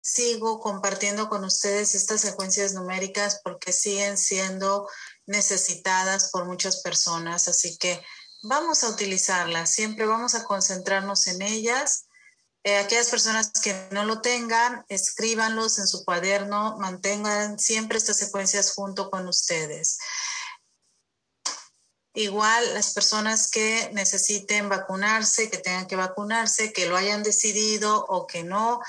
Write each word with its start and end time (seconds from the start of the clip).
sigo 0.00 0.60
compartiendo 0.60 1.28
con 1.28 1.44
ustedes 1.44 1.94
estas 1.94 2.20
secuencias 2.20 2.72
numéricas 2.72 3.40
porque 3.44 3.72
siguen 3.72 4.16
siendo 4.16 4.88
necesitadas 5.26 6.30
por 6.30 6.46
muchas 6.46 6.80
personas, 6.82 7.48
así 7.48 7.76
que 7.76 8.02
vamos 8.42 8.82
a 8.82 8.88
utilizarlas, 8.88 9.72
siempre 9.72 10.06
vamos 10.06 10.34
a 10.34 10.44
concentrarnos 10.44 11.26
en 11.26 11.42
ellas. 11.42 12.06
Eh, 12.62 12.76
aquellas 12.76 13.08
personas 13.08 13.52
que 13.62 13.88
no 13.90 14.04
lo 14.04 14.20
tengan, 14.20 14.84
escríbanlos 14.88 15.78
en 15.78 15.86
su 15.86 16.04
cuaderno, 16.04 16.76
mantengan 16.78 17.58
siempre 17.58 17.98
estas 17.98 18.18
secuencias 18.18 18.74
junto 18.74 19.10
con 19.10 19.28
ustedes. 19.28 19.98
Igual 22.12 22.74
las 22.74 22.92
personas 22.92 23.50
que 23.50 23.90
necesiten 23.92 24.68
vacunarse, 24.68 25.48
que 25.48 25.58
tengan 25.58 25.86
que 25.86 25.96
vacunarse, 25.96 26.72
que 26.72 26.86
lo 26.86 26.96
hayan 26.96 27.22
decidido 27.22 28.04
o 28.08 28.26
que 28.26 28.42
no, 28.42 28.80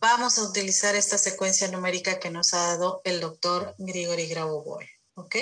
vamos 0.00 0.38
a 0.38 0.42
utilizar 0.42 0.94
esta 0.94 1.18
secuencia 1.18 1.68
numérica 1.68 2.18
que 2.18 2.30
nos 2.30 2.54
ha 2.54 2.58
dado 2.58 3.00
el 3.04 3.20
doctor 3.20 3.74
Grigori 3.78 4.26
Grabovoi. 4.26 4.86
¿Ok? 5.14 5.36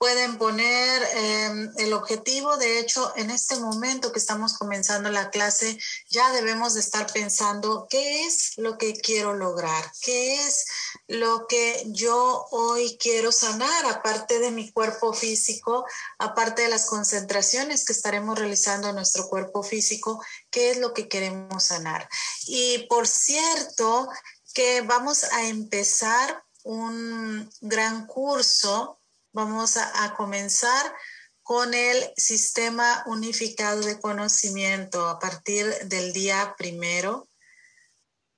Pueden 0.00 0.38
poner 0.38 1.02
em, 1.12 1.72
el 1.76 1.92
objetivo. 1.92 2.56
De 2.56 2.78
hecho, 2.78 3.12
en 3.16 3.28
este 3.28 3.56
momento 3.56 4.12
que 4.12 4.18
estamos 4.18 4.56
comenzando 4.56 5.10
la 5.10 5.28
clase, 5.28 5.78
ya 6.08 6.32
debemos 6.32 6.72
de 6.72 6.80
estar 6.80 7.12
pensando 7.12 7.86
qué 7.90 8.24
es 8.24 8.54
lo 8.56 8.78
que 8.78 8.94
quiero 8.94 9.34
lograr, 9.34 9.92
qué 10.00 10.36
es 10.42 10.64
lo 11.06 11.46
que 11.46 11.84
yo 11.88 12.46
hoy 12.50 12.96
quiero 12.98 13.30
sanar, 13.30 13.84
aparte 13.84 14.38
de 14.38 14.50
mi 14.50 14.72
cuerpo 14.72 15.12
físico, 15.12 15.84
aparte 16.18 16.62
de 16.62 16.70
las 16.70 16.86
concentraciones 16.86 17.84
que 17.84 17.92
estaremos 17.92 18.38
realizando 18.38 18.88
en 18.88 18.94
nuestro 18.94 19.28
cuerpo 19.28 19.62
físico, 19.62 20.24
qué 20.50 20.70
es 20.70 20.78
lo 20.78 20.94
que 20.94 21.08
queremos 21.08 21.64
sanar. 21.64 22.08
Y 22.46 22.86
por 22.88 23.06
cierto, 23.06 24.08
que 24.54 24.80
vamos 24.80 25.24
a 25.24 25.46
empezar 25.46 26.42
un 26.62 27.50
gran 27.60 28.06
curso 28.06 28.99
Vamos 29.32 29.76
a, 29.76 30.14
comenzar 30.16 30.94
con 31.42 31.72
el 31.72 32.12
sistema 32.16 33.04
unificado 33.06 33.80
de 33.80 34.00
conocimiento 34.00 35.08
a 35.08 35.20
partir 35.20 35.66
del 35.84 36.12
día 36.12 36.54
primero. 36.58 37.28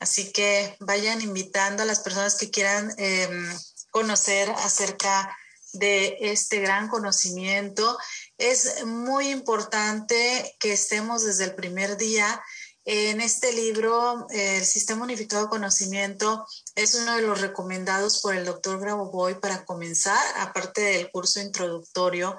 Así 0.01 0.33
que 0.33 0.77
vayan 0.81 1.23
invitando 1.23 1.83
a 1.83 1.87
las 1.87 2.01
personas 2.01 2.37
que 2.37 2.51
quieran 2.51 2.93
em, 2.99 3.59
conocer 3.91 4.51
acerca 4.51 5.35
de 5.73 6.19
este 6.21 6.61
gran 6.61 6.89
conocimiento. 6.89 7.99
Es 8.37 8.85
muy 8.85 9.31
importante 9.31 10.57
que 10.61 10.75
estemos 10.75 11.25
desde 11.25 11.45
el 11.45 11.55
primer 11.55 11.97
día 11.97 12.43
en 12.85 13.21
este 13.21 13.53
libro, 13.53 14.27
el 14.31 14.65
Sistema 14.65 15.05
Unificado 15.05 15.45
de 15.45 15.51
Conocimiento 15.51 16.45
es 16.75 16.95
uno 16.95 17.17
de 17.17 17.23
los 17.23 17.41
recomendados 17.41 18.21
por 18.21 18.35
el 18.35 18.45
doctor 18.45 18.81
Grabovoi 18.81 19.41
para 19.41 19.65
comenzar, 19.65 20.23
aparte 20.37 20.81
del 20.81 21.11
curso 21.11 21.41
introductorio, 21.41 22.37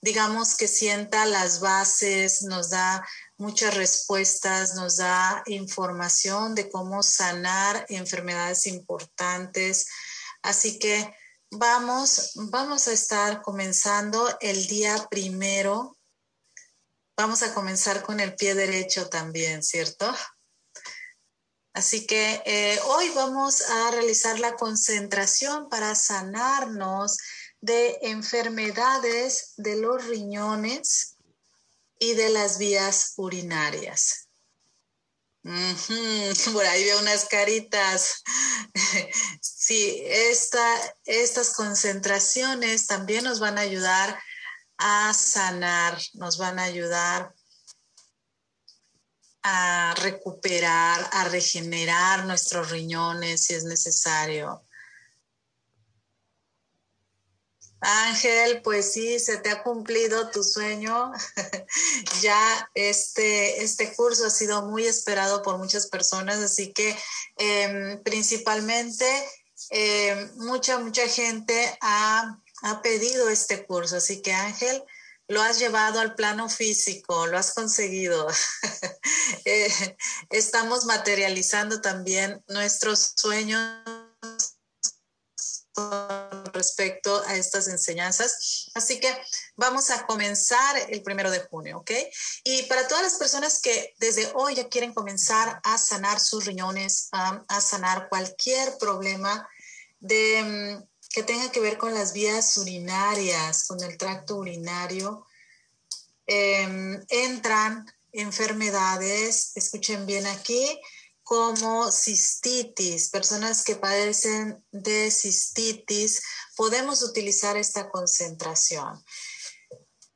digamos 0.00 0.56
que 0.56 0.68
sienta 0.68 1.26
las 1.26 1.60
bases, 1.60 2.42
nos 2.42 2.70
da 2.70 3.06
muchas 3.36 3.74
respuestas, 3.74 4.74
nos 4.74 4.96
da 4.96 5.42
información 5.46 6.54
de 6.54 6.68
cómo 6.68 7.02
sanar 7.02 7.86
enfermedades 7.88 8.66
importantes. 8.66 9.86
Así 10.42 10.78
que 10.78 11.14
vamos, 11.50 12.32
vamos 12.34 12.88
a 12.88 12.92
estar 12.92 13.42
comenzando 13.42 14.36
el 14.40 14.66
día 14.66 15.06
primero 15.10 15.96
Vamos 17.18 17.42
a 17.42 17.54
comenzar 17.54 18.02
con 18.02 18.20
el 18.20 18.34
pie 18.34 18.54
derecho 18.54 19.08
también, 19.08 19.62
¿cierto? 19.62 20.14
Así 21.76 22.06
que 22.06 22.40
eh, 22.46 22.80
hoy 22.86 23.10
vamos 23.10 23.60
a 23.60 23.90
realizar 23.90 24.38
la 24.38 24.56
concentración 24.56 25.68
para 25.68 25.94
sanarnos 25.94 27.18
de 27.60 27.98
enfermedades 28.00 29.52
de 29.58 29.76
los 29.76 30.02
riñones 30.06 31.18
y 31.98 32.14
de 32.14 32.30
las 32.30 32.56
vías 32.56 33.12
urinarias. 33.18 34.28
por 36.54 36.64
ahí 36.64 36.82
veo 36.84 36.98
unas 36.98 37.26
caritas. 37.26 38.22
sí, 39.42 40.02
estas 40.06 41.50
concentraciones 41.54 42.86
también 42.86 43.22
nos 43.22 43.38
van 43.38 43.58
a 43.58 43.60
ayudar 43.60 44.18
a 44.78 45.12
sanar, 45.12 46.00
nos 46.14 46.38
van 46.38 46.58
a 46.58 46.62
ayudar 46.62 47.34
a 49.48 49.94
recuperar, 49.94 51.08
a 51.12 51.28
regenerar 51.28 52.24
nuestros 52.24 52.70
riñones 52.70 53.44
si 53.44 53.54
es 53.54 53.62
necesario. 53.62 54.60
Ángel, 57.78 58.62
pues 58.62 58.92
sí, 58.92 59.20
se 59.20 59.36
te 59.36 59.50
ha 59.50 59.62
cumplido 59.62 60.30
tu 60.30 60.42
sueño. 60.42 61.12
ya 62.22 62.70
este, 62.74 63.62
este 63.62 63.94
curso 63.94 64.26
ha 64.26 64.30
sido 64.30 64.62
muy 64.62 64.84
esperado 64.84 65.42
por 65.42 65.58
muchas 65.58 65.86
personas, 65.86 66.38
así 66.38 66.72
que 66.72 66.96
em, 67.36 68.02
principalmente 68.02 69.06
em, 69.70 70.32
mucha, 70.38 70.80
mucha 70.80 71.06
gente 71.06 71.78
ha 71.80 72.42
ha 72.62 72.82
pedido 72.82 73.28
este 73.28 73.64
curso. 73.66 73.96
Así 73.96 74.22
que 74.22 74.32
Ángel, 74.32 74.82
lo 75.28 75.42
has 75.42 75.58
llevado 75.58 76.00
al 76.00 76.14
plano 76.14 76.48
físico, 76.48 77.26
lo 77.26 77.38
has 77.38 77.52
conseguido. 77.54 78.26
Eh, 79.44 79.96
estamos 80.30 80.86
materializando 80.86 81.80
también 81.80 82.42
nuestros 82.48 83.12
sueños 83.16 83.60
con 85.72 86.44
respecto 86.52 87.22
a 87.26 87.36
estas 87.36 87.68
enseñanzas. 87.68 88.70
Así 88.74 88.98
que 88.98 89.16
vamos 89.56 89.90
a 89.90 90.06
comenzar 90.06 90.76
el 90.90 91.02
primero 91.02 91.30
de 91.30 91.40
junio, 91.40 91.78
¿ok? 91.78 91.90
Y 92.44 92.62
para 92.64 92.88
todas 92.88 93.04
las 93.04 93.14
personas 93.16 93.60
que 93.60 93.94
desde 93.98 94.30
hoy 94.34 94.54
ya 94.54 94.68
quieren 94.68 94.94
comenzar 94.94 95.60
a 95.62 95.78
sanar 95.78 96.18
sus 96.18 96.44
riñones, 96.46 97.08
a 97.12 97.60
sanar 97.60 98.08
cualquier 98.08 98.78
problema 98.78 99.48
de 100.00 100.42
mm, 100.42 100.95
que 101.16 101.22
tenga 101.22 101.50
que 101.50 101.60
ver 101.60 101.78
con 101.78 101.94
las 101.94 102.12
vías 102.12 102.58
urinarias, 102.58 103.64
con 103.66 103.82
el 103.82 103.96
tracto 103.96 104.36
urinario, 104.36 105.24
em, 106.26 107.02
entran 107.08 107.90
enfermedades, 108.12 109.52
escuchen 109.54 110.04
bien 110.04 110.26
aquí, 110.26 110.78
como 111.22 111.90
cistitis, 111.90 113.08
personas 113.08 113.64
que 113.64 113.76
padecen 113.76 114.62
de 114.72 115.10
cistitis, 115.10 116.20
podemos 116.54 117.02
utilizar 117.02 117.56
esta 117.56 117.88
concentración. 117.88 119.02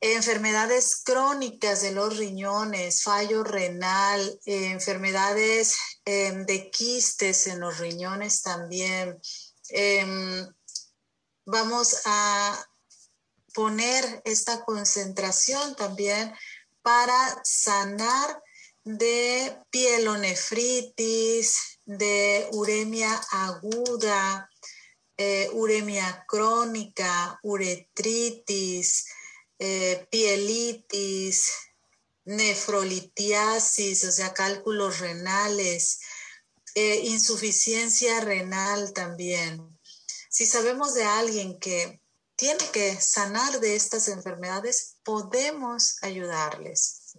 Enfermedades 0.03 1.00
crónicas 1.03 1.81
de 1.81 1.93
los 1.93 2.19
riñones, 2.19 3.03
fallo 3.03 3.43
renal, 3.43 4.39
enfermedades 4.44 5.77
em, 6.05 6.44
de 6.44 6.71
quistes 6.71 7.47
en 7.47 7.60
los 7.60 7.78
riñones 7.78 8.43
también, 8.43 9.19
em, 9.71 10.47
vamos 11.50 12.03
a 12.05 12.66
poner 13.53 14.22
esta 14.25 14.65
concentración 14.65 15.75
también 15.77 16.33
para 16.83 17.41
sanar 17.44 18.43
de 18.84 19.56
pielonefritis, 19.71 21.81
de 21.84 22.49
uremia 22.53 23.21
aguda, 23.31 24.49
eh, 25.16 25.50
uremia 25.53 26.25
crónica, 26.27 27.39
uretritis, 27.43 29.06
eh, 29.59 30.06
pielitis, 30.10 31.50
nefrolitiasis, 32.25 34.05
o 34.05 34.12
sea, 34.12 34.33
cálculos 34.33 35.01
renales, 35.01 36.01
eh, 36.74 37.01
insuficiencia 37.04 38.21
renal 38.21 38.92
también. 38.92 39.70
Si 40.30 40.47
sabemos 40.47 40.94
de 40.94 41.04
alguien 41.04 41.59
que 41.59 42.00
tiene 42.36 42.65
que 42.71 42.98
sanar 43.00 43.59
de 43.59 43.74
estas 43.74 44.06
enfermedades, 44.06 44.97
podemos 45.03 45.97
ayudarles. 46.03 47.16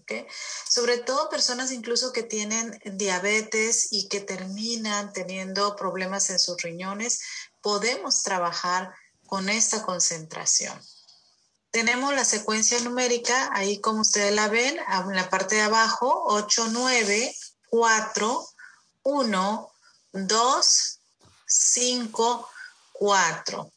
Sobre 0.69 0.97
todo 0.97 1.29
personas 1.29 1.73
incluso 1.73 2.13
que 2.13 2.23
tienen 2.23 2.79
diabetes 2.85 3.89
y 3.91 4.07
que 4.07 4.21
terminan 4.21 5.11
teniendo 5.11 5.75
problemas 5.75 6.29
en 6.29 6.39
sus 6.39 6.61
riñones, 6.61 7.19
podemos 7.59 8.23
trabajar 8.23 8.93
con 9.27 9.49
esta 9.49 9.83
concentración. 9.83 10.79
Tenemos 11.69 12.15
la 12.15 12.23
secuencia 12.23 12.79
numérica, 12.79 13.51
ahí 13.53 13.81
como 13.81 14.01
ustedes 14.01 14.33
la 14.33 14.47
ven, 14.47 14.77
en 14.77 15.15
la 15.15 15.29
parte 15.29 15.55
de 15.55 15.61
abajo, 15.61 16.23
8, 16.27 16.69
9, 16.71 17.35
4, 17.69 18.47
1, 19.03 19.71
2, 20.13 20.99
5, 21.45 22.50
cuatro. 23.01 23.73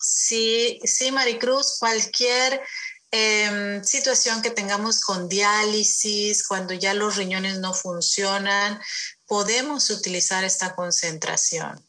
Sí, 0.00 0.78
sí, 0.84 1.10
Maricruz, 1.10 1.78
cualquier 1.80 2.62
em, 3.10 3.82
situación 3.82 4.40
que 4.40 4.52
tengamos 4.52 5.00
con 5.00 5.28
diálisis, 5.28 6.46
cuando 6.46 6.74
ya 6.74 6.94
los 6.94 7.16
riñones 7.16 7.58
no 7.58 7.74
funcionan, 7.74 8.80
podemos 9.26 9.90
utilizar 9.90 10.44
esta 10.44 10.76
concentración. 10.76 11.84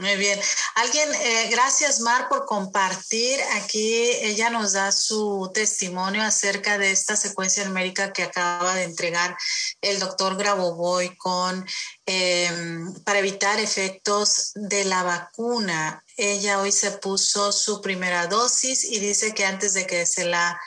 Muy 0.00 0.16
bien. 0.16 0.40
Alguien, 0.76 1.14
eh, 1.14 1.48
gracias 1.50 2.00
Mar 2.00 2.30
por 2.30 2.46
compartir. 2.46 3.38
Aquí 3.56 3.94
ella 4.22 4.48
nos 4.48 4.72
da 4.72 4.92
su 4.92 5.50
testimonio 5.52 6.22
acerca 6.22 6.78
de 6.78 6.90
esta 6.90 7.16
secuencia 7.16 7.66
numérica 7.66 8.10
que 8.10 8.22
acaba 8.22 8.74
de 8.74 8.84
entregar 8.84 9.36
el 9.82 9.98
doctor 9.98 10.38
Grabovoi 10.38 11.14
con 11.18 11.66
em, 12.06 12.94
para 13.04 13.18
evitar 13.18 13.60
efectos 13.60 14.52
de 14.54 14.86
la 14.86 15.02
vacuna. 15.02 16.02
Ella 16.16 16.60
hoy 16.62 16.72
se 16.72 16.92
puso 16.92 17.52
su 17.52 17.82
primera 17.82 18.26
dosis 18.26 18.84
y 18.84 19.00
dice 19.00 19.34
que 19.34 19.44
antes 19.44 19.74
de 19.74 19.86
que 19.86 20.06
se 20.06 20.24
la 20.24 20.58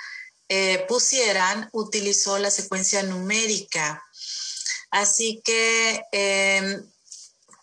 eh, 0.47 0.85
pusieran 0.87 1.69
utilizó 1.73 2.37
la 2.37 2.51
secuencia 2.51 3.01
numérica. 3.01 4.03
Así 4.91 5.41
que 5.43 6.03
em, 6.11 6.85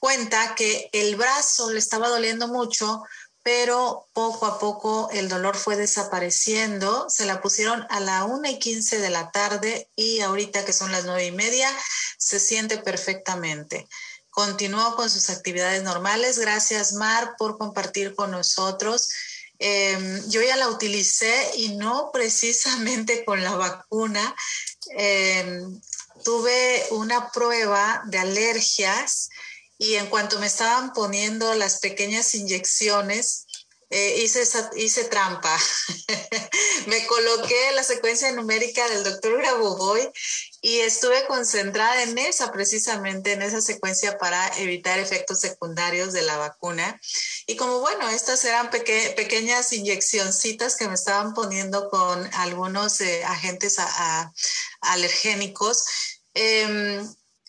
cuenta 0.00 0.54
que 0.56 0.88
el 0.92 1.14
brazo 1.14 1.70
le 1.70 1.78
estaba 1.78 2.08
doliendo 2.08 2.48
mucho, 2.48 3.02
pero 3.42 4.08
poco 4.12 4.46
a 4.46 4.58
poco 4.58 5.08
el 5.12 5.28
dolor 5.28 5.56
fue 5.56 5.76
desapareciendo. 5.76 7.08
Se 7.08 7.26
la 7.26 7.40
pusieron 7.40 7.86
a 7.90 8.00
la 8.00 8.24
una 8.24 8.50
y 8.50 8.58
quince 8.58 8.98
de 8.98 9.10
la 9.10 9.30
tarde 9.30 9.88
y 9.96 10.20
ahorita 10.20 10.64
que 10.64 10.72
son 10.72 10.90
las 10.90 11.04
nueve 11.04 11.26
y 11.26 11.32
media, 11.32 11.70
se 12.18 12.40
siente 12.40 12.78
perfectamente. 12.78 13.86
Continuó 14.30 14.96
con 14.96 15.10
sus 15.10 15.30
actividades 15.30 15.82
normales. 15.82 16.38
Gracias, 16.38 16.92
Mar, 16.94 17.34
por 17.38 17.58
compartir 17.58 18.14
con 18.14 18.30
nosotros. 18.30 19.10
Em, 19.58 20.28
yo 20.30 20.40
ya 20.40 20.56
la 20.56 20.68
utilicé 20.68 21.50
y 21.56 21.76
no 21.76 22.10
precisamente 22.12 23.24
con 23.24 23.42
la 23.42 23.56
vacuna. 23.56 24.34
Em, 24.96 25.80
tuve 26.24 26.86
una 26.90 27.30
prueba 27.30 28.02
de 28.06 28.18
alergias 28.18 29.28
y 29.80 29.94
en 29.94 30.08
cuanto 30.08 30.38
me 30.38 30.46
estaban 30.46 30.92
poniendo 30.92 31.54
las 31.54 31.80
pequeñas 31.80 32.34
inyecciones, 32.34 33.46
eh, 33.88 34.20
hice, 34.20 34.42
hice 34.76 35.04
trampa. 35.04 35.58
me 36.86 37.06
coloqué 37.06 37.72
la 37.74 37.82
secuencia 37.82 38.30
numérica 38.32 38.86
del 38.90 39.04
doctor 39.04 39.38
Grabovoi 39.38 40.12
y 40.60 40.80
estuve 40.80 41.26
concentrada 41.26 42.02
en 42.02 42.18
esa, 42.18 42.52
precisamente 42.52 43.32
en 43.32 43.40
esa 43.40 43.62
secuencia 43.62 44.18
para 44.18 44.54
evitar 44.58 44.98
efectos 44.98 45.40
secundarios 45.40 46.12
de 46.12 46.22
la 46.22 46.36
vacuna. 46.36 47.00
Y 47.46 47.56
como 47.56 47.80
bueno, 47.80 48.06
estas 48.10 48.44
eran 48.44 48.68
pequeñas 48.68 49.72
inyeccioncitas 49.72 50.76
que 50.76 50.88
me 50.88 50.94
estaban 50.94 51.32
poniendo 51.32 51.88
con 51.88 52.28
algunos 52.34 53.00
eh, 53.00 53.24
agentes 53.24 53.78
alergénicos. 54.82 55.86
Em, 56.34 57.02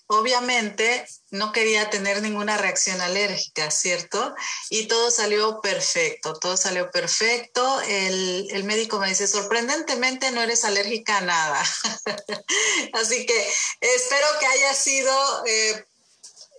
obviamente 0.07 1.05
no 1.31 1.53
quería 1.53 1.89
tener 1.89 2.21
ninguna 2.21 2.57
reacción 2.57 2.99
alérgica, 2.99 3.71
¿cierto? 3.71 4.35
Y 4.69 4.87
todo 4.87 5.09
salió 5.09 5.61
perfecto, 5.61 6.33
todo 6.33 6.57
salió 6.57 6.91
perfecto. 6.91 7.81
El, 7.81 8.63
médico 8.65 8.99
me 8.99 9.07
dice, 9.07 9.27
sorprendentemente 9.27 10.31
no 10.31 10.41
eres 10.41 10.65
alérgica 10.65 11.17
a 11.17 11.21
nada. 11.21 11.63
Así 12.93 13.25
que 13.25 13.53
espero 13.79 14.27
que 14.39 14.45
haya 14.45 14.73
sido... 14.73 15.45
Eh, 15.45 15.85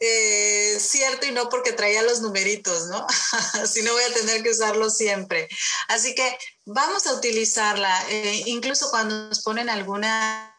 eh, 0.04 0.80
cierto 0.80 1.26
y 1.26 1.30
no 1.30 1.48
porque 1.48 1.70
traía 1.70 2.02
los 2.02 2.22
numeritos, 2.22 2.88
¿no? 2.88 3.06
si 3.72 3.82
no 3.82 3.92
voy 3.92 4.02
a 4.02 4.12
tener 4.12 4.42
que 4.42 4.50
usarlo 4.50 4.90
siempre. 4.90 5.48
Así 5.86 6.16
que 6.16 6.36
vamos 6.64 7.06
a 7.06 7.14
utilizarla, 7.14 8.10
eh, 8.10 8.42
incluso 8.46 8.90
cuando 8.90 9.28
nos 9.28 9.42
ponen 9.42 9.70
alguna 9.70 10.58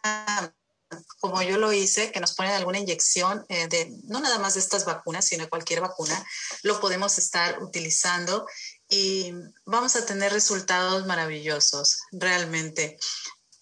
como 1.20 1.42
yo 1.42 1.58
lo 1.58 1.74
hice, 1.74 2.12
que 2.12 2.20
nos 2.20 2.34
ponen 2.34 2.54
alguna 2.54 2.80
inyección 2.80 3.46
eh, 3.50 3.68
de, 3.68 3.92
no 4.06 4.20
nada 4.20 4.40
más 4.40 4.54
de 4.54 4.60
estas 4.60 4.86
vacunas, 4.86 5.26
sino 5.26 5.44
de 5.44 5.50
cualquier 5.50 5.82
vacuna, 5.82 6.26
lo 6.62 6.80
podemos 6.80 7.18
estar 7.18 7.62
utilizando 7.62 8.46
y 8.90 9.34
vamos 9.66 9.96
a 9.96 10.06
tener 10.06 10.32
resultados 10.32 11.06
maravillosos, 11.06 12.02
realmente. 12.12 12.98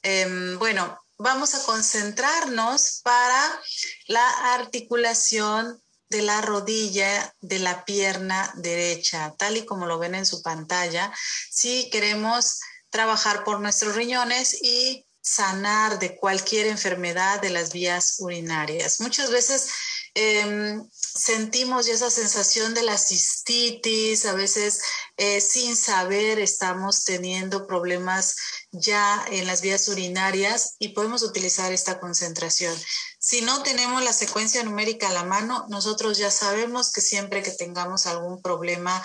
Em, 0.04 0.58
bueno, 0.60 1.00
vamos 1.18 1.54
a 1.54 1.64
concentrarnos 1.64 3.02
para 3.04 3.62
la 4.08 4.56
articulación 4.56 5.82
de 6.10 6.22
la 6.24 6.42
rodilla 6.42 7.34
de 7.40 7.60
la 7.60 7.86
pierna 7.86 8.52
derecha, 8.56 9.34
tal 9.38 9.56
y 9.56 9.66
como 9.66 9.86
lo 9.86 9.98
ven 9.98 10.16
en 10.16 10.26
su 10.26 10.42
pantalla. 10.42 11.14
Si 11.50 11.90
queremos 11.90 12.60
trabajar 12.90 13.44
por 13.46 13.62
nuestros 13.62 13.96
riñones 13.96 14.62
y 14.62 15.06
sanar 15.22 16.00
de 16.00 16.16
cualquier 16.16 16.68
enfermedad 16.68 17.42
de 17.42 17.52
las 17.52 17.72
vías 17.72 18.16
urinarias. 18.20 19.00
Muchas 19.00 19.30
veces 19.30 19.68
em, 20.16 20.84
sentimos 20.92 21.88
esa 21.88 22.10
sensación 22.10 22.74
de 22.74 22.84
la 22.84 22.98
cistitis, 22.98 24.26
a 24.26 24.34
veces 24.34 24.82
eh, 25.18 25.40
sin 25.40 25.76
saber 25.76 26.40
estamos 26.40 27.04
teniendo 27.04 27.68
problemas 27.68 28.36
ya 28.72 29.24
en 29.30 29.46
las 29.46 29.62
vías 29.62 29.88
urinarias 29.88 30.76
y 30.80 30.90
podemos 30.90 31.22
utilizar 31.22 31.72
esta 31.72 32.00
concentración. 32.00 32.76
Si 33.20 33.42
no 33.42 33.62
tenemos 33.62 34.04
la 34.04 34.14
secuencia 34.14 34.64
numérica 34.64 35.10
a 35.10 35.14
la 35.14 35.24
mano, 35.24 35.66
nosotros 35.70 36.18
ya 36.18 36.32
sabemos 36.32 36.92
que 36.92 37.02
siempre 37.02 37.44
que 37.44 37.52
tengamos 37.52 38.08
algún 38.08 38.42
problema 38.42 39.02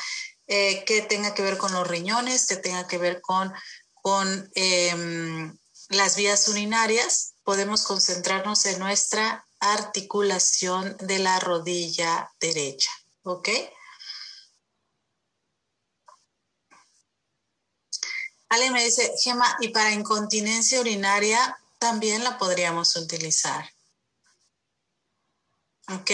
eh, 0.46 0.84
que 0.84 1.02
tenga 1.02 1.34
que 1.34 1.42
ver 1.42 1.58
con 1.58 1.72
los 1.72 1.86
riñones, 1.86 2.46
que 2.46 2.56
tenga 2.56 2.86
que 2.86 2.98
ver 2.98 3.20
con, 3.20 3.52
con 4.00 4.50
em, 4.54 5.56
las 5.88 6.16
vías 6.16 6.48
urinarias, 6.48 7.34
podemos 7.44 7.84
concentrarnos 7.84 8.66
en 8.66 8.78
nuestra 8.78 9.46
articulación 9.60 10.96
de 10.98 11.18
la 11.18 11.38
rodilla 11.40 12.30
derecha. 12.40 12.90
¿Ok? 13.22 13.48
Ale 18.48 18.70
me 18.70 18.84
dice, 18.84 19.12
Gema, 19.22 19.56
y 19.60 19.68
para 19.68 19.92
incontinencia 19.92 20.80
urinaria 20.80 21.58
también 21.78 22.22
la 22.22 22.38
podríamos 22.38 22.94
utilizar. 22.96 23.68
¿ok? 25.88 26.10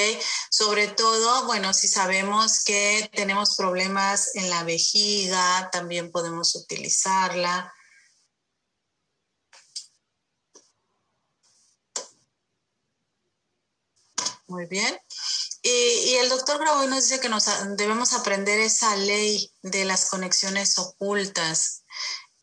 Sobre 0.50 0.88
todo, 0.88 1.46
bueno, 1.46 1.72
si 1.72 1.88
sabemos 1.88 2.64
que 2.64 3.10
tenemos 3.14 3.56
problemas 3.56 4.34
en 4.34 4.50
la 4.50 4.64
vejiga, 4.64 5.70
también 5.70 6.10
podemos 6.10 6.54
utilizarla. 6.54 7.72
Muy 14.52 14.66
bien. 14.66 14.94
Y, 15.62 16.16
el 16.16 16.28
doctor 16.28 16.58
Graboy 16.58 16.86
nos 16.86 17.08
dice 17.08 17.20
que 17.20 17.30
debemos 17.78 18.12
aprender 18.12 18.60
esa 18.60 18.94
ley 18.96 19.50
de 19.62 19.86
las 19.86 20.10
conexiones 20.10 20.78
ocultas, 20.78 21.84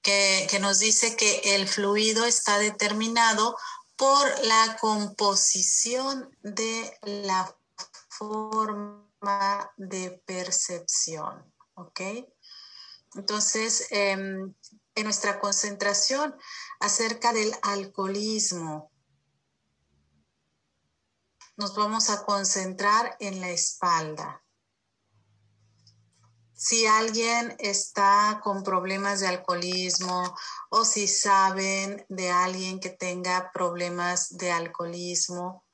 que, 0.02 0.48
que 0.50 0.58
nos 0.58 0.80
dice 0.80 1.16
que 1.16 1.54
el 1.54 1.68
fluido 1.68 2.26
está 2.26 2.58
determinado 2.58 3.56
por 3.96 4.28
la 4.44 4.76
composición 4.82 6.36
de 6.42 6.98
la 7.04 7.56
forma 8.10 9.72
de 9.78 10.20
percepción. 10.26 11.54
¿Ok? 11.76 12.02
Entonces, 13.14 13.86
em, 13.92 14.52
en 14.96 15.04
nuestra 15.04 15.40
concentración 15.40 16.36
acerca 16.80 17.34
del 17.34 17.54
alcoholismo, 17.62 18.92
nos 21.60 21.76
vamos 21.76 22.10
a 22.10 22.24
concentrar 22.24 23.18
en 23.20 23.42
la 23.42 23.50
espalda. 23.50 24.42
Si 26.54 26.88
alguien 26.88 27.54
está 27.60 28.40
con 28.42 28.64
problemas 28.64 29.20
de 29.20 29.28
alcoholismo 29.28 30.36
o 30.70 30.86
si 30.86 31.06
saben 31.06 32.06
de 32.08 32.30
alguien 32.32 32.80
que 32.80 32.90
tenga 32.90 33.52
problemas 33.52 34.38
de 34.38 34.52
alcoholismo, 34.52 35.66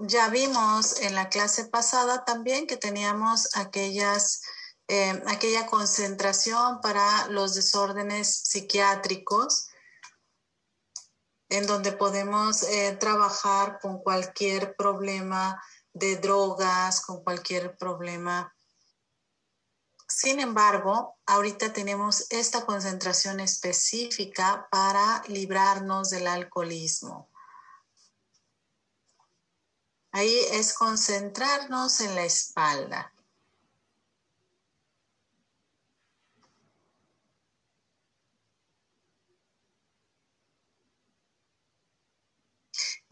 ya 0.00 0.28
vimos 0.28 1.00
en 1.00 1.14
la 1.14 1.30
clase 1.30 1.64
pasada 1.64 2.26
también 2.26 2.66
que 2.66 2.76
teníamos 2.76 3.56
aquellas 3.56 4.42
eh, 4.92 5.22
aquella 5.26 5.66
concentración 5.68 6.82
para 6.82 7.26
los 7.28 7.54
desórdenes 7.54 8.42
psiquiátricos, 8.44 9.70
en 11.48 11.66
donde 11.66 11.92
podemos 11.92 12.62
eh, 12.64 12.94
trabajar 13.00 13.78
con 13.80 14.02
cualquier 14.02 14.76
problema 14.76 15.58
de 15.94 16.16
drogas, 16.16 17.00
con 17.00 17.24
cualquier 17.24 17.74
problema 17.78 18.54
Sin 20.06 20.40
embargo, 20.40 21.16
ahorita 21.24 21.72
tenemos 21.72 22.26
esta 22.28 22.66
concentración 22.66 23.40
específica 23.40 24.68
para 24.70 25.22
librarnos 25.26 26.10
del 26.10 26.26
alcoholismo. 26.26 27.30
Ahí 30.10 30.38
es 30.50 30.74
concentrarnos 30.74 32.02
en 32.02 32.14
la 32.14 32.24
espalda. 32.24 33.11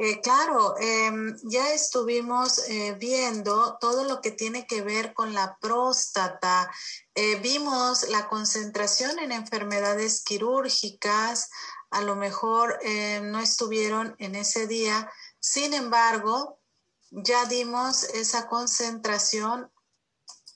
Eh, 0.02 0.23
claro, 0.23 0.76
em, 0.78 1.37
ya 1.42 1.75
estuvimos 1.75 2.57
eh, 2.71 2.97
viendo 2.99 3.76
todo 3.78 4.04
lo 4.04 4.23
que 4.23 4.30
tiene 4.30 4.66
que 4.66 4.80
ver 4.80 5.12
con 5.12 5.35
la 5.35 5.59
próstata. 5.61 6.71
Eh, 7.14 7.37
vimos 7.40 8.09
la 8.09 8.26
concentración 8.26 9.19
en 9.19 9.30
enfermedades 9.30 10.25
quirúrgicas. 10.25 11.50
A 11.90 12.00
lo 12.00 12.16
mejor 12.16 12.78
no 13.23 13.40
estuvieron 13.40 14.14
en 14.19 14.37
ese 14.37 14.66
día. 14.66 15.11
Sin 15.38 15.75
embargo, 15.75 16.59
ya 17.11 17.45
dimos 17.45 18.04
esa 18.04 18.49
concentración 18.49 19.71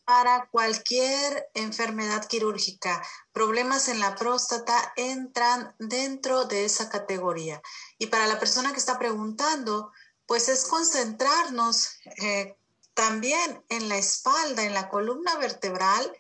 para 0.05 0.49
cualquier 0.51 1.49
enfermedad 1.55 2.27
quirúrgica. 2.27 3.03
Problemas 3.33 3.89
en 3.89 4.01
la 4.01 4.15
próstata 4.15 4.93
entran 4.97 5.75
dentro 5.79 6.45
de 6.45 6.65
esa 6.65 6.89
categoría. 6.89 7.63
Y 7.99 8.07
para 8.07 8.27
la 8.27 8.39
persona 8.39 8.73
que 8.73 8.79
está 8.79 8.99
preguntando, 8.99 9.93
pues 10.27 10.49
es 10.49 10.65
concentrarnos 10.65 11.99
eh, 12.23 12.57
también 12.95 13.65
en 13.69 13.89
la 13.89 13.97
espalda, 13.97 14.63
en 14.63 14.75
la 14.75 14.89
columna 14.89 15.37
vertebral, 15.37 16.17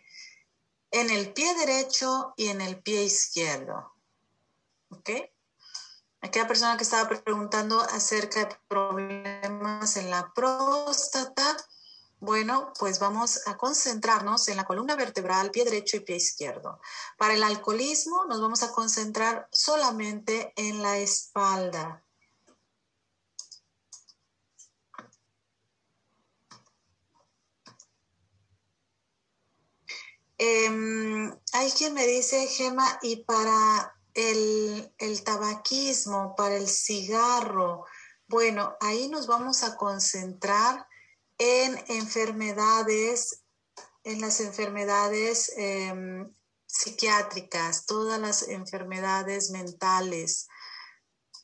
en 0.91 1.11
el 1.11 1.33
pie 1.33 1.55
derecho 1.55 2.35
y 2.37 2.49
en 2.49 2.61
el 2.61 2.81
pie 2.83 3.05
izquierdo. 3.05 3.95
¿Ok? 4.91 5.11
Aquella 6.21 6.47
persona 6.47 6.77
que 6.77 6.85
estaba 6.85 7.09
preguntando 7.09 7.81
acerca 7.81 8.41
de 8.41 8.57
problemas 8.67 9.97
en 9.97 10.11
la 10.11 10.33
próstata, 10.33 11.57
bueno, 12.25 12.73
pues 12.79 12.99
vamos 12.99 13.47
a 13.47 13.57
concentrarnos 13.57 14.49
en 14.49 14.57
la 14.57 14.65
columna 14.65 14.97
vertebral, 14.97 15.51
pie 15.51 15.65
derecho 15.65 15.99
y 15.99 16.01
pie 16.01 16.17
izquierdo. 16.17 16.81
Para 17.19 17.35
el 17.35 17.43
alcoholismo 17.43 18.25
nos 18.27 18.41
vamos 18.41 18.63
a 18.63 18.73
concentrar 18.73 19.49
solamente 19.53 20.53
en 20.57 20.83
la 20.83 20.99
espalda. 20.99 22.03
Em, 30.39 31.33
hay 31.53 31.71
quien 31.73 31.95
me 31.95 32.07
dice, 32.07 32.47
Gema, 32.49 32.99
y 33.03 33.25
para 33.25 33.97
el, 34.15 34.93
el 34.99 35.23
tabaquismo, 35.23 36.35
para 36.37 36.57
el 36.57 36.69
cigarro, 36.69 37.85
bueno, 38.27 38.77
ahí 38.81 39.09
nos 39.09 39.27
vamos 39.27 39.63
a 39.63 39.77
concentrar 39.77 40.87
en 41.39 41.83
enfermedades, 41.89 43.43
en 44.05 44.21
las 44.21 44.41
enfermedades 44.41 45.53
em, 45.57 46.33
psiquiátricas, 46.67 47.87
todas 47.87 48.21
las 48.21 48.49
enfermedades 48.49 49.51
mentales. 49.51 50.49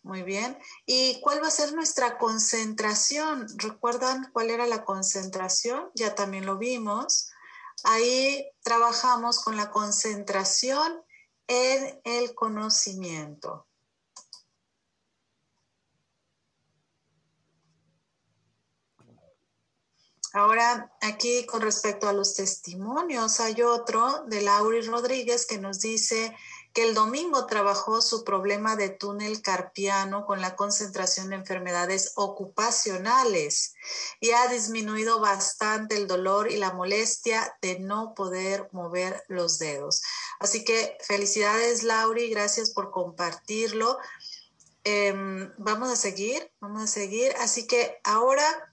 Muy 0.03 0.23
bien. 0.23 0.59
¿Y 0.87 1.21
cuál 1.21 1.43
va 1.43 1.49
a 1.49 1.53
ser 1.53 1.75
nuestra 1.75 2.17
concentración? 2.19 3.47
¿Recuerdan 3.57 4.31
cuál 4.33 4.51
era 4.51 4.67
la 4.67 4.85
concentración? 4.85 5.91
Ya 5.95 6.15
también 6.15 6.47
lo 6.47 6.57
vimos. 6.57 7.31
Ahí 7.85 8.51
trabajamos 8.63 9.43
con 9.43 9.57
la 9.57 9.71
concentración 9.71 11.03
en 11.47 12.01
el 12.05 12.35
conocimiento. 12.35 13.67
Ahora, 20.33 20.93
aquí 21.01 21.45
con 21.47 21.61
respecto 21.61 22.09
a 22.09 22.13
los 22.13 22.35
testimonios, 22.35 23.41
hay 23.41 23.63
otro 23.63 24.25
de 24.27 24.43
Lauri 24.43 24.81
Rodríguez 24.83 25.45
que 25.45 25.59
nos 25.59 25.81
dice 25.81 26.37
que 26.73 26.89
el 26.89 26.95
domingo 26.95 27.47
trabajó 27.47 28.01
su 28.01 28.23
problema 28.23 28.77
de 28.77 28.91
túnel 28.91 29.43
carpiano 29.43 30.25
con 30.25 30.41
la 30.41 30.55
concentración 30.55 31.31
de 31.31 31.37
enfermedades 31.37 32.13
ocupacionales 32.15 33.75
y 34.21 34.31
ha 34.31 34.47
disminuido 34.47 35.19
bastante 35.19 35.97
el 35.97 36.07
dolor 36.07 36.51
y 36.51 36.59
la 36.59 36.73
molestia 36.73 37.57
de 37.61 37.81
no 37.81 38.15
poder 38.15 38.69
mover 38.71 39.25
los 39.27 39.59
dedos. 39.59 40.03
Así 40.39 40.65
que 40.65 40.97
felicidades, 41.01 41.83
Lauri, 41.83 42.31
gracias 42.31 42.71
por 42.71 42.93
compartirlo. 42.93 43.99
Em, 44.85 45.53
vamos 45.59 45.91
a 45.91 45.97
seguir, 45.97 46.53
vamos 46.61 46.83
a 46.83 46.87
seguir. 46.87 47.35
Así 47.41 47.67
que 47.67 48.01
ahora 48.05 48.70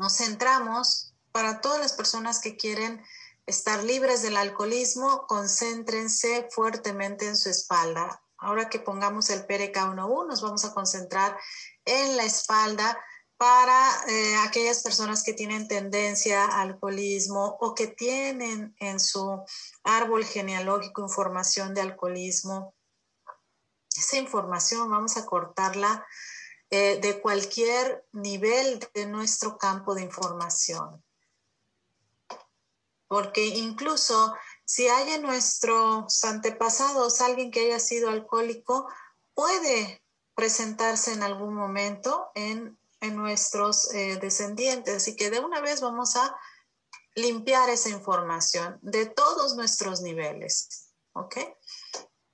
nos 0.00 0.16
centramos 0.16 1.12
para 1.30 1.60
todas 1.60 1.78
las 1.78 1.92
personas 1.92 2.40
que 2.40 2.56
quieren 2.56 3.04
estar 3.44 3.84
libres 3.84 4.22
del 4.22 4.38
alcoholismo, 4.38 5.26
concéntrense 5.26 6.48
fuertemente 6.50 7.26
en 7.26 7.36
su 7.36 7.50
espalda. 7.50 8.22
Ahora 8.38 8.70
que 8.70 8.78
pongamos 8.78 9.28
el 9.28 9.46
PRK1U, 9.46 10.26
nos 10.26 10.40
vamos 10.40 10.64
a 10.64 10.72
concentrar 10.72 11.38
en 11.84 12.16
la 12.16 12.24
espalda 12.24 12.98
para 13.36 13.90
eh, 14.08 14.36
aquellas 14.38 14.82
personas 14.82 15.22
que 15.22 15.34
tienen 15.34 15.68
tendencia 15.68 16.46
al 16.46 16.70
alcoholismo 16.70 17.58
o 17.60 17.74
que 17.74 17.86
tienen 17.86 18.74
en 18.78 18.98
su 18.98 19.44
árbol 19.84 20.24
genealógico 20.24 21.02
información 21.02 21.74
de 21.74 21.82
alcoholismo. 21.82 22.74
Esa 23.94 24.16
información 24.16 24.88
vamos 24.88 25.18
a 25.18 25.26
cortarla 25.26 26.06
eh, 26.70 27.00
de 27.00 27.20
cualquier 27.20 28.06
nivel 28.12 28.78
de 28.94 29.06
nuestro 29.06 29.58
campo 29.58 29.94
de 29.94 30.02
información. 30.02 31.02
Porque 33.08 33.44
incluso 33.46 34.34
si 34.64 34.86
hay 34.86 35.14
en 35.14 35.22
nuestros 35.22 36.22
antepasados 36.22 37.20
alguien 37.20 37.50
que 37.50 37.66
haya 37.66 37.80
sido 37.80 38.08
alcohólico, 38.08 38.86
puede 39.34 40.04
presentarse 40.36 41.12
en 41.12 41.24
algún 41.24 41.54
momento 41.54 42.30
en, 42.36 42.78
nuestros 43.00 43.92
eh, 43.94 44.18
descendientes. 44.20 44.94
Así 44.94 45.16
que 45.16 45.30
de 45.30 45.40
una 45.40 45.60
vez 45.60 45.80
vamos 45.80 46.14
a 46.14 46.36
limpiar 47.16 47.68
esa 47.68 47.88
información 47.88 48.78
de 48.82 49.06
todos 49.06 49.56
nuestros 49.56 50.02
niveles. 50.02 50.92
¿Ok? 51.14 51.38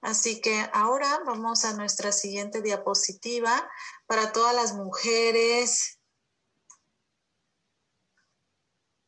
Así 0.03 0.41
que 0.41 0.69
ahora 0.73 1.21
vamos 1.25 1.65
a 1.65 1.73
nuestra 1.73 2.13
siguiente 2.13 2.63
diapositiva 2.63 3.69
para 4.07 4.33
todas 4.33 4.55
las 4.55 4.75
mujeres. 4.75 5.99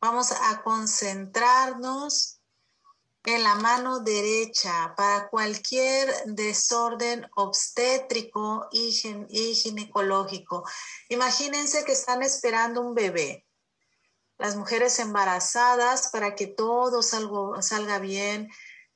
Vamos 0.00 0.32
a 0.32 0.62
concentrarnos 0.62 2.38
en 3.24 3.42
la 3.42 3.56
mano 3.56 4.00
derecha 4.00 4.94
para 4.96 5.28
cualquier 5.28 6.08
desorden 6.26 7.28
obstétrico 7.36 8.68
y, 8.70 8.92
ginecológico. 9.54 10.64
Imagínense 11.08 11.84
que 11.84 11.92
están 11.92 12.22
esperando 12.22 12.80
un 12.80 12.94
bebé. 12.94 13.44
Las 14.38 14.56
mujeres 14.56 14.98
embarazadas 15.00 16.08
para 16.10 16.36
que 16.36 16.46
todo 16.46 17.02
salga 17.02 17.98
bien, 17.98 18.48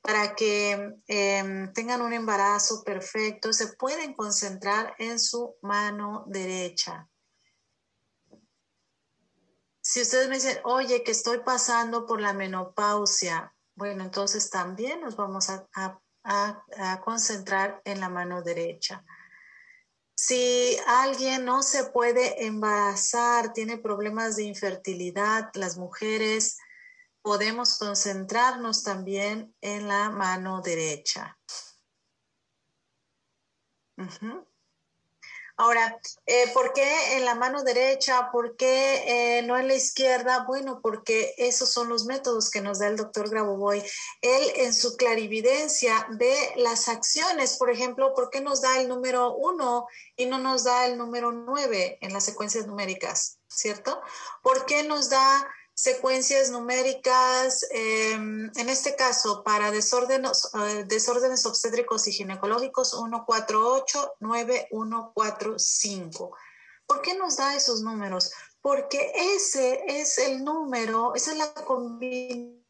para 0.03 0.35
que 0.35 0.97
em, 1.07 1.71
tengan 1.71 2.01
un 2.01 2.11
embarazo 2.11 2.83
perfecto, 2.83 3.53
se 3.53 3.69
pueden 3.77 4.13
concentrar 4.13 4.93
en 4.99 5.17
su 5.17 5.55
mano 5.61 6.25
derecha. 6.27 7.09
Si 9.81 10.01
ustedes 10.01 10.27
me 10.27 10.35
dicen, 10.35 10.59
oye, 10.65 11.03
que 11.03 11.11
estoy 11.11 11.39
pasando 11.39 12.05
por 12.05 12.19
la 12.19 12.33
menopausia, 12.33 13.55
bueno, 13.75 14.03
entonces 14.03 14.49
también 14.49 14.99
nos 14.99 15.15
vamos 15.15 15.49
a, 15.49 15.69
a 16.23 17.01
concentrar 17.05 17.81
en 17.85 18.01
la 18.01 18.09
mano 18.09 18.41
derecha. 18.41 19.05
Si 20.15 20.77
alguien 20.85 21.45
no 21.45 21.63
se 21.63 21.85
puede 21.85 22.45
embarazar, 22.45 23.53
tiene 23.53 23.77
problemas 23.77 24.35
de 24.35 24.43
infertilidad, 24.43 25.49
las 25.53 25.77
mujeres, 25.77 26.57
podemos 27.23 27.77
concentrarnos 27.79 28.83
también 28.83 29.55
en 29.61 29.87
la 29.87 30.11
mano 30.11 30.61
derecha. 30.61 31.39
Ahora, 35.55 35.99
eh, 36.25 36.51
¿por 36.53 36.73
qué 36.73 37.15
en 37.15 37.25
la 37.25 37.35
mano 37.35 37.63
derecha? 37.63 38.29
¿Por 38.31 38.57
qué 38.57 39.37
eh, 39.37 39.41
no 39.43 39.57
en 39.57 39.67
la 39.67 39.75
izquierda? 39.75 40.43
Bueno, 40.45 40.81
porque 40.81 41.33
esos 41.37 41.71
son 41.71 41.89
los 41.89 42.05
métodos 42.05 42.49
que 42.49 42.59
nos 42.59 42.79
da 42.79 42.87
el 42.87 42.97
doctor 42.97 43.29
Grabovoi. 43.29 43.81
Él 44.21 44.51
en 44.55 44.73
su 44.73 44.97
clarividencia 44.97 46.07
ve 46.09 46.35
las 46.57 46.89
acciones, 46.89 47.57
por 47.57 47.69
ejemplo, 47.69 48.13
¿por 48.15 48.31
qué 48.31 48.41
nos 48.41 48.61
da 48.61 48.81
el 48.81 48.89
número 48.89 49.33
uno 49.33 49.87
y 50.17 50.25
no 50.25 50.39
nos 50.39 50.63
da 50.63 50.87
el 50.87 50.97
número 50.97 51.31
nueve 51.31 51.99
en 52.01 52.11
las 52.11 52.25
secuencias 52.25 52.65
numéricas? 52.65 53.37
¿Cierto? 53.47 54.01
¿Por 54.41 54.65
qué 54.65 54.83
nos 54.83 55.11
da 55.11 55.47
secuencias 55.75 56.51
numéricas, 56.51 57.65
em, 57.71 58.51
en 58.55 58.69
este 58.69 58.95
caso, 58.95 59.43
para 59.43 59.71
desórdenes, 59.71 60.49
eh, 60.53 60.85
desórdenes 60.87 61.45
obstétricos 61.45 62.07
y 62.07 62.11
ginecológicos, 62.11 62.93
148, 62.93 64.13
9145. 64.19 66.35
¿Por 66.85 67.01
qué 67.01 67.15
nos 67.15 67.37
da 67.37 67.55
esos 67.55 67.81
números? 67.81 68.31
Porque 68.61 69.11
ese 69.15 69.83
es 69.87 70.19
el 70.19 70.43
número, 70.43 71.15
esa 71.15 71.31
es 71.31 71.37
la 71.37 71.53
combinación 71.53 72.61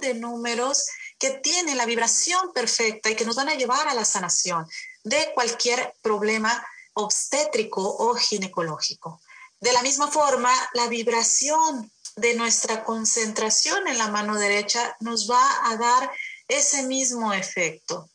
de 0.00 0.14
números 0.14 0.86
que 1.18 1.30
tiene 1.30 1.74
la 1.74 1.86
vibración 1.86 2.52
perfecta 2.52 3.10
y 3.10 3.16
que 3.16 3.24
nos 3.24 3.36
van 3.36 3.48
a 3.48 3.54
llevar 3.54 3.88
a 3.88 3.94
la 3.94 4.04
sanación 4.04 4.66
de 5.04 5.32
cualquier 5.34 5.94
problema 6.02 6.64
obstétrico 6.94 7.82
o 7.82 8.14
ginecológico. 8.14 9.20
De 9.62 9.72
la 9.72 9.82
misma 9.82 10.08
forma, 10.08 10.52
la 10.74 10.88
vibración 10.88 11.88
de 12.16 12.34
nuestra 12.34 12.82
concentración 12.82 13.86
en 13.86 13.96
la 13.96 14.08
mano 14.08 14.36
derecha 14.36 14.96
nos 14.98 15.30
va 15.30 15.70
a 15.70 15.76
dar 15.76 16.10
ese 16.48 16.82
mismo 16.82 17.32
efecto. 17.32 18.10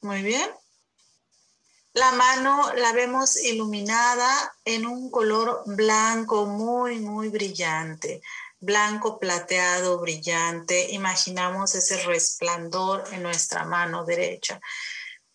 Muy 0.00 0.22
bien. 0.22 0.50
La 1.92 2.10
mano 2.10 2.72
la 2.74 2.90
vemos 2.90 3.36
iluminada 3.36 4.56
en 4.64 4.84
un 4.84 5.08
color 5.08 5.62
blanco 5.66 6.46
muy, 6.46 6.98
muy 6.98 7.28
brillante, 7.28 8.22
blanco 8.58 9.20
plateado 9.20 10.00
brillante. 10.00 10.90
Imaginamos 10.90 11.76
ese 11.76 12.02
resplandor 12.02 13.04
en 13.12 13.22
nuestra 13.22 13.64
mano 13.64 14.04
derecha 14.04 14.60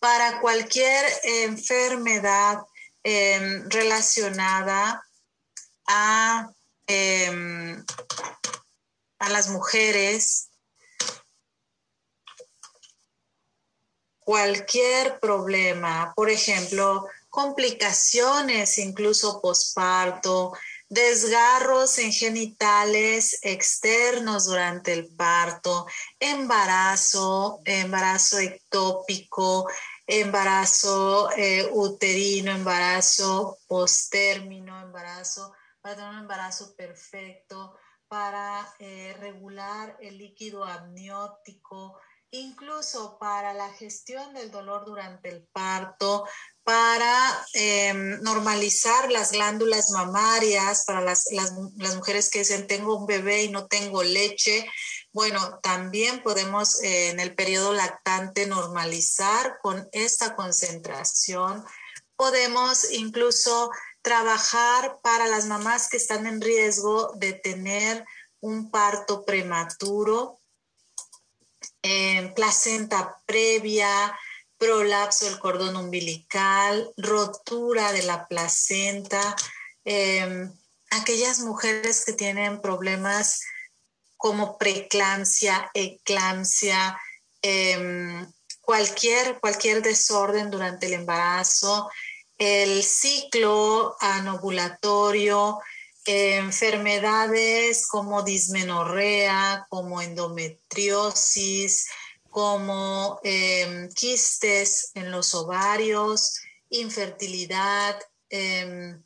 para 0.01 0.41
cualquier 0.41 1.05
enfermedad 1.45 2.57
em, 3.03 3.69
relacionada 3.69 5.03
a, 5.87 6.49
em, 6.87 7.85
a 9.19 9.29
las 9.29 9.49
mujeres, 9.49 10.49
cualquier 14.21 15.19
problema, 15.19 16.13
por 16.15 16.31
ejemplo, 16.31 17.07
complicaciones 17.29 18.79
incluso 18.79 19.39
posparto, 19.39 20.53
desgarros 20.91 21.99
en 21.99 22.11
genitales 22.11 23.39
externos 23.43 24.45
durante 24.45 24.91
el 24.91 25.07
parto, 25.07 25.87
embarazo, 26.19 27.61
embarazo 27.63 28.39
ectópico, 28.39 29.69
embarazo 30.11 31.31
eh, 31.37 31.69
uterino, 31.71 32.51
embarazo 32.51 33.57
postérmino, 33.65 34.81
embarazo, 34.81 35.53
para 35.79 35.95
tener 35.95 36.11
un 36.11 36.19
embarazo 36.19 36.75
perfecto, 36.75 37.77
para 38.09 38.67
eh, 38.79 39.15
regular 39.19 39.97
el 40.01 40.17
líquido 40.17 40.65
amniótico, 40.65 41.97
incluso 42.31 43.17
para 43.19 43.53
la 43.53 43.69
gestión 43.73 44.33
del 44.33 44.51
dolor 44.51 44.83
durante 44.85 45.29
el 45.29 45.47
parto, 45.53 46.25
para 46.63 47.45
em, 47.53 48.21
normalizar 48.21 49.09
las 49.11 49.31
glándulas 49.31 49.91
mamarias, 49.91 50.83
para 50.85 50.99
las, 50.99 51.27
las, 51.31 51.53
mujeres 51.95 52.29
que 52.29 52.39
dicen 52.39 52.67
tengo 52.67 52.97
un 52.97 53.05
bebé 53.05 53.43
y 53.43 53.49
no 53.49 53.67
tengo 53.67 54.03
leche, 54.03 54.69
bueno, 55.13 55.59
también 55.61 56.23
podemos 56.23 56.81
eh, 56.81 57.09
en 57.09 57.19
el 57.19 57.35
periodo 57.35 57.73
lactante 57.73 58.45
normalizar 58.47 59.59
con 59.61 59.87
esta 59.91 60.35
concentración. 60.35 61.65
Podemos 62.15 62.91
incluso 62.91 63.71
trabajar 64.01 64.99
para 65.03 65.27
las 65.27 65.45
mamás 65.45 65.89
que 65.89 65.97
están 65.97 66.25
en 66.27 66.41
riesgo 66.41 67.11
de 67.15 67.33
tener 67.33 68.05
un 68.39 68.71
parto 68.71 69.25
prematuro, 69.25 70.39
placenta 72.35 73.21
previa, 73.25 74.17
prolapso 74.61 75.25
del 75.25 75.39
cordón 75.39 75.75
umbilical, 75.75 76.93
rotura 76.95 77.91
de 77.93 78.03
la 78.03 78.27
placenta, 78.27 79.35
em, 79.85 80.51
aquellas 80.91 81.39
mujeres 81.39 82.05
que 82.05 82.13
tienen 82.13 82.61
problemas 82.61 83.41
como 84.21 84.55
preeclampsia, 84.55 85.71
eclampsia, 85.73 86.95
em, 87.41 88.31
cualquier, 88.61 89.39
cualquier 89.39 89.81
desorden 89.81 90.51
durante 90.51 90.85
el 90.85 90.93
embarazo, 90.93 91.89
el 92.37 92.83
ciclo 92.83 93.95
anovulatorio, 93.99 95.59
enfermedades 96.05 97.87
como 97.87 98.21
dismenorrea, 98.21 99.65
como 99.69 99.99
endometriosis, 100.03 101.87
como 102.29 103.19
em, 103.23 103.89
quistes 103.89 104.91
en 104.93 105.09
los 105.09 105.33
ovarios, 105.33 106.41
infertilidad, 106.69 107.99
em, 108.29 109.01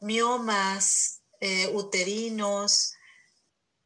miomas 0.00 1.20
eh, 1.40 1.70
uterinos, 1.72 2.94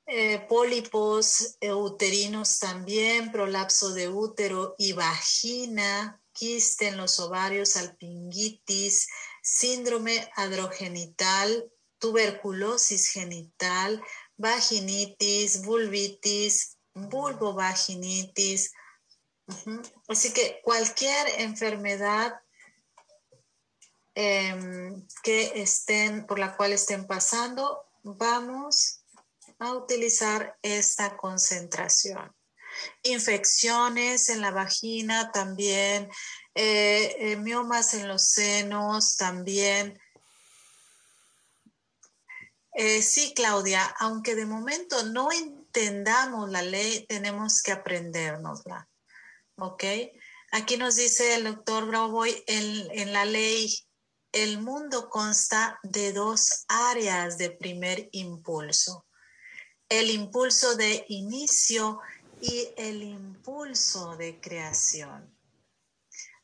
eh, 0.07 0.39
pólipos 0.49 1.57
eh, 1.61 1.73
uterinos 1.73 2.61
también, 2.61 3.33
prolapso 3.33 3.93
de 3.93 4.09
útero 4.09 4.77
y 4.79 4.93
vagina, 4.93 6.23
quiste 6.33 6.89
en 6.89 6.97
los 6.97 7.19
ovarios, 7.19 7.77
alpingitis, 7.77 9.09
síndrome 9.43 10.31
adrogenital, 10.37 11.73
tuberculosis 11.99 13.09
genital, 13.09 14.01
vaginitis, 14.37 15.65
vulvitis, 15.65 16.77
vulvovaginitis. 16.95 18.73
Así 20.07 20.33
que 20.33 20.61
cualquier 20.63 21.41
enfermedad 21.41 22.41
em, 24.15 25.05
que 25.25 25.63
estén, 25.63 26.27
por 26.27 26.39
la 26.39 26.57
cual 26.57 26.73
estén 26.73 27.07
pasando, 27.09 27.87
vamos 28.03 29.03
a 29.59 29.73
utilizar 29.73 30.57
esta 30.63 31.17
concentración. 31.17 32.35
Infecciones 33.03 34.29
en 34.29 34.43
la 34.43 34.51
vagina 34.51 35.33
también, 35.33 36.11
eh, 36.55 37.17
eh, 37.19 37.37
miomas 37.37 37.95
en 37.95 38.09
los 38.09 38.29
senos 38.29 39.17
también. 39.17 39.99
Eh, 42.75 43.01
sí, 43.01 43.33
Claudia, 43.35 43.83
aunque 43.99 44.35
de 44.35 44.45
momento 44.45 45.03
no 45.05 45.33
entendamos 45.33 46.51
la 46.51 46.61
ley, 46.61 47.07
tenemos 47.07 47.63
que 47.63 47.73
aprendérnosla. 47.73 48.89
¿Ok? 49.59 49.85
Aquí 50.53 50.77
nos 50.77 50.97
dice 50.97 51.35
el 51.35 51.45
doctor 51.45 51.87
Bravoy 51.87 52.45
en, 52.47 52.91
en 52.91 53.13
la 53.15 53.25
ley 53.25 53.75
el 54.33 54.61
mundo 54.61 55.09
consta 55.09 55.81
de 55.83 56.13
dos 56.13 56.67
áreas 56.69 57.39
de 57.39 57.51
primer 57.51 58.11
impulso 58.13 59.06
el 59.89 60.11
impulso 60.11 60.75
de 60.77 61.05
inicio 61.09 62.01
y 62.41 62.69
el 62.77 63.03
impulso 63.03 64.17
de 64.17 64.41
creación. 64.41 65.35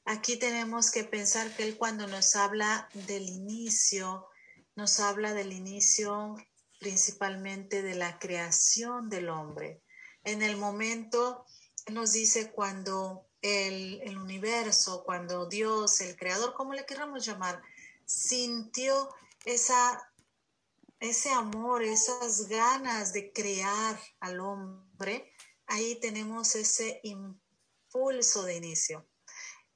Aquí 0.05 0.37
tenemos 0.37 0.91
que 0.91 1.05
pensar 1.05 1.55
que 1.55 1.65
él 1.65 1.77
cuando 1.77 2.07
nos 2.07 2.35
habla 2.35 2.89
del 2.93 3.29
inicio, 3.29 4.27
nos 4.75 5.01
habla 5.01 5.33
del 5.35 5.53
inicio 5.53 6.37
principalmente 6.81 7.83
de 7.83 7.95
la 7.95 8.19
creación 8.19 9.09
del 9.09 9.29
hombre. 9.29 9.83
En 10.25 10.43
el 10.43 10.57
momento, 10.57 11.47
nos 11.93 12.13
dice 12.13 12.51
cuando 12.51 13.27
el, 13.41 14.01
el 14.03 14.19
universo, 14.19 15.05
cuando 15.05 15.47
Dios, 15.47 16.01
el 16.01 16.17
creador, 16.17 16.55
como 16.55 16.75
le 16.75 16.87
queramos 16.87 17.25
llamar, 17.25 17.63
sintió 18.05 19.09
esa 19.45 20.12
ese 21.03 21.31
amor, 21.31 21.83
esas 21.83 22.47
ganas 22.49 23.13
de 23.13 23.33
crear 23.33 24.01
al 24.21 24.39
hombre, 24.39 25.35
ahí 25.67 25.99
tenemos 26.01 26.55
ese 26.55 27.01
impulso 27.03 28.45
de 28.45 28.55
inicio. 28.55 29.09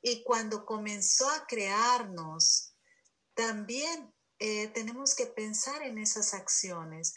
Y 0.01 0.23
cuando 0.23 0.65
comenzó 0.65 1.29
a 1.29 1.45
crearnos, 1.49 2.77
también 3.35 4.15
eh, 4.39 4.69
tenemos 4.69 5.17
que 5.17 5.27
pensar 5.27 5.83
en 5.83 5.99
esas 5.99 6.33
acciones. 6.33 7.15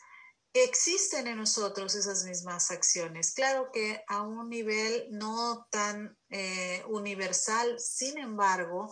Existen 0.53 1.27
en 1.27 1.37
nosotros 1.37 1.93
esas 1.93 2.23
mismas 2.23 2.71
acciones. 2.71 3.33
Claro 3.35 3.69
que 3.71 4.03
a 4.07 4.23
un 4.23 4.49
nivel 4.49 5.07
no 5.11 5.67
tan 5.69 6.17
eh, 6.29 6.83
universal, 6.87 7.79
sin 7.79 8.17
embargo, 8.17 8.91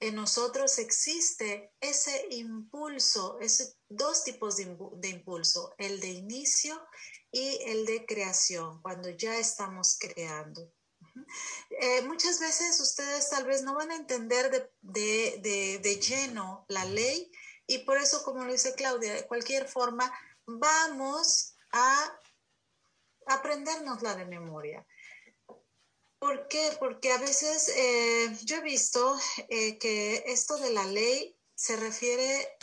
en 0.00 0.16
nosotros 0.16 0.78
existe 0.80 1.72
ese 1.80 2.26
impulso, 2.30 3.38
esos 3.40 3.75
dos 3.88 4.24
tipos 4.24 4.56
de, 4.56 5.08
impulso, 5.08 5.74
el 5.78 6.00
de 6.00 6.08
inicio 6.08 6.80
y 7.30 7.58
el 7.66 7.86
de 7.86 8.04
creación, 8.06 8.80
cuando 8.82 9.10
ya 9.10 9.36
estamos 9.36 9.96
creando. 9.98 10.72
Eh, 11.70 12.02
muchas 12.02 12.40
veces 12.40 12.80
ustedes 12.80 13.30
tal 13.30 13.44
vez 13.44 13.62
no 13.62 13.74
van 13.74 13.90
a 13.90 13.96
entender 13.96 14.70
de, 14.80 15.80
de, 15.82 15.96
lleno 15.96 16.64
la 16.68 16.84
ley 16.84 17.30
y 17.66 17.78
por 17.78 17.96
eso, 17.98 18.22
como 18.22 18.44
lo 18.44 18.52
dice 18.52 18.74
Claudia, 18.74 19.14
de 19.14 19.26
cualquier 19.26 19.66
forma, 19.68 20.12
vamos 20.46 21.56
a 21.72 22.18
aprendernosla 23.26 24.14
de 24.14 24.24
memoria. 24.26 24.86
¿Por 26.18 26.48
qué? 26.48 26.76
Porque 26.78 27.12
a 27.12 27.18
veces 27.18 27.68
eh, 27.76 28.36
yo 28.44 28.56
he 28.56 28.62
visto 28.62 29.18
eh, 29.48 29.78
que 29.78 30.24
esto 30.26 30.56
de 30.58 30.72
la 30.72 30.84
ley 30.84 31.36
se 31.54 31.76
refiere 31.76 32.56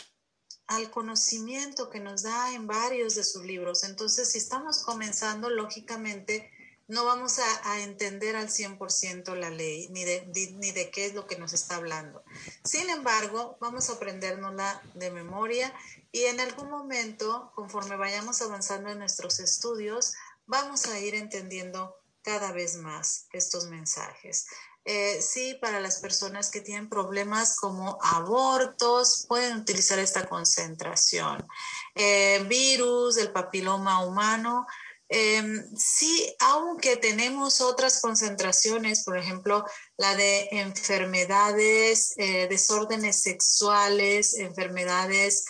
al 0.66 0.90
conocimiento 0.90 1.90
que 1.90 2.00
nos 2.00 2.22
da 2.22 2.52
en 2.52 2.66
varios 2.66 3.14
de 3.14 3.24
sus 3.24 3.44
libros. 3.44 3.84
Entonces, 3.84 4.30
si 4.30 4.38
estamos 4.38 4.82
comenzando, 4.82 5.50
lógicamente, 5.50 6.50
no 6.86 7.04
vamos 7.04 7.38
a, 7.38 7.80
entender 7.80 8.36
al 8.36 8.48
100% 8.48 9.34
la 9.36 9.50
ley, 9.50 9.88
ni 9.90 10.04
de, 10.04 10.26
ni 10.56 10.70
de 10.70 10.90
qué 10.90 11.06
es 11.06 11.14
lo 11.14 11.26
que 11.26 11.38
nos 11.38 11.52
está 11.54 11.76
hablando. 11.76 12.22
Sin 12.62 12.90
embargo, 12.90 13.56
vamos 13.60 13.88
a 13.88 13.94
aprendernosla 13.94 14.82
de 14.94 15.10
memoria 15.10 15.72
y 16.12 16.24
en 16.24 16.40
algún 16.40 16.70
momento, 16.70 17.52
conforme 17.54 17.96
vayamos 17.96 18.42
avanzando 18.42 18.90
en 18.90 18.98
nuestros 18.98 19.40
estudios, 19.40 20.14
vamos 20.46 20.86
a 20.86 21.00
ir 21.00 21.14
entendiendo 21.14 21.96
cada 22.22 22.52
vez 22.52 22.76
más 22.76 23.26
estos 23.32 23.66
mensajes. 23.68 24.46
Eh, 24.86 25.22
sí, 25.22 25.56
para 25.62 25.80
las 25.80 25.98
personas 26.00 26.50
que 26.50 26.60
tienen 26.60 26.90
problemas 26.90 27.56
como 27.56 27.98
abortos, 28.02 29.24
pueden 29.26 29.58
utilizar 29.58 29.98
esta 29.98 30.28
concentración. 30.28 31.46
Eh, 31.94 32.44
virus, 32.46 33.16
el 33.16 33.32
papiloma 33.32 34.04
humano. 34.04 34.66
Em, 35.08 35.64
sí, 35.76 36.34
aunque 36.40 36.96
tenemos 36.96 37.62
otras 37.62 38.00
concentraciones, 38.02 39.04
por 39.04 39.16
ejemplo, 39.16 39.64
la 39.96 40.16
de 40.16 40.48
enfermedades, 40.52 42.12
eh, 42.18 42.46
desórdenes 42.48 43.22
sexuales, 43.22 44.34
enfermedades 44.34 45.44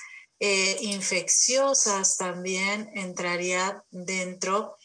infecciosas 0.81 2.19
también 2.19 2.91
entraría 2.95 3.83
dentro. 3.91 4.77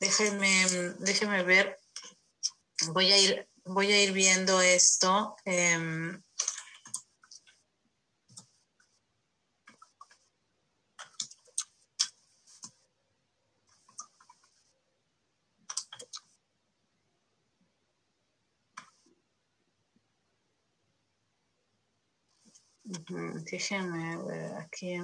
Déjenme, 0.00 0.94
déjenme 1.00 1.42
ver. 1.42 1.78
Voy 2.92 3.12
a 3.12 3.18
ir 3.18 3.46
voy 3.64 3.92
a 3.92 4.02
ir 4.02 4.12
viendo 4.12 4.60
esto. 4.60 5.36
Ver 24.26 24.54
aquí. 24.56 24.94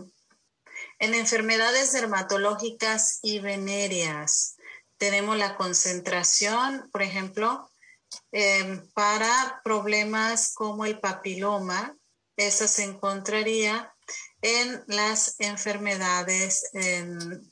En 0.98 1.14
enfermedades 1.14 1.92
dermatológicas 1.92 3.18
y 3.22 3.40
venéreas 3.40 4.56
tenemos 4.98 5.36
la 5.38 5.56
concentración, 5.56 6.88
por 6.92 7.02
ejemplo, 7.02 7.70
Em, 8.32 8.86
para 8.92 9.60
problemas 9.64 10.54
como 10.54 10.84
el 10.84 11.00
papiloma, 11.00 11.96
esa 12.36 12.68
se 12.68 12.84
encontraría 12.84 13.92
en 14.42 14.82
las 14.86 15.36
enfermedades 15.38 16.64
em, 16.72 17.42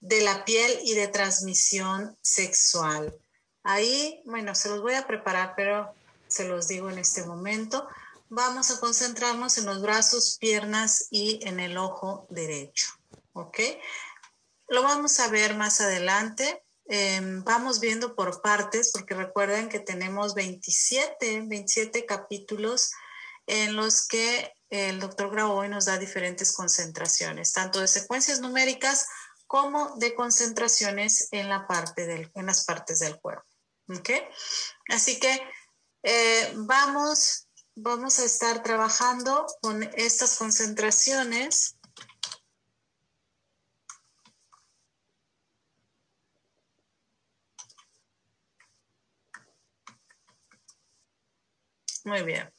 de 0.00 0.20
la 0.22 0.44
piel 0.44 0.80
y 0.84 0.94
de 0.94 1.08
transmisión 1.08 2.16
sexual. 2.22 3.14
Ahí, 3.62 4.22
bueno, 4.24 4.54
se 4.54 4.68
los 4.68 4.80
voy 4.80 4.94
a 4.94 5.06
preparar, 5.06 5.54
pero 5.56 5.94
se 6.28 6.48
los 6.48 6.68
digo 6.68 6.88
en 6.88 6.98
este 6.98 7.24
momento. 7.24 7.88
Vamos 8.28 8.70
a 8.70 8.78
concentrarnos 8.78 9.58
en 9.58 9.66
los 9.66 9.82
brazos, 9.82 10.38
piernas 10.40 11.08
y 11.10 11.40
en 11.46 11.60
el 11.60 11.76
ojo 11.76 12.26
derecho. 12.30 12.88
¿Ok? 13.32 13.58
Lo 14.68 14.82
vamos 14.82 15.18
a 15.18 15.28
ver 15.28 15.56
más 15.56 15.80
adelante. 15.80 16.62
Em, 16.92 17.44
vamos 17.44 17.78
viendo 17.78 18.16
por 18.16 18.42
partes, 18.42 18.90
porque 18.90 19.14
recuerden 19.14 19.68
que 19.68 19.78
tenemos 19.78 20.34
27, 20.34 21.42
27 21.46 22.04
capítulos 22.04 22.90
en 23.46 23.76
los 23.76 24.08
que 24.08 24.52
el 24.70 24.98
doctor 24.98 25.30
Graboy 25.30 25.68
nos 25.68 25.84
da 25.84 25.98
diferentes 25.98 26.52
concentraciones, 26.52 27.52
tanto 27.52 27.78
de 27.78 27.86
secuencias 27.86 28.40
numéricas 28.40 29.06
como 29.46 29.94
de 29.98 30.16
concentraciones 30.16 31.28
en, 31.30 31.48
la 31.48 31.64
parte 31.68 32.08
del, 32.08 32.28
en 32.34 32.46
las 32.46 32.64
partes 32.64 32.98
del 32.98 33.20
cuerpo. 33.20 33.46
¿okay? 33.96 34.22
Así 34.88 35.20
que 35.20 35.40
eh, 36.02 36.52
vamos, 36.56 37.46
vamos 37.76 38.18
a 38.18 38.24
estar 38.24 38.64
trabajando 38.64 39.46
con 39.62 39.84
estas 39.94 40.36
concentraciones 40.38 41.76
Muy 52.10 52.24
bien. 52.24 52.52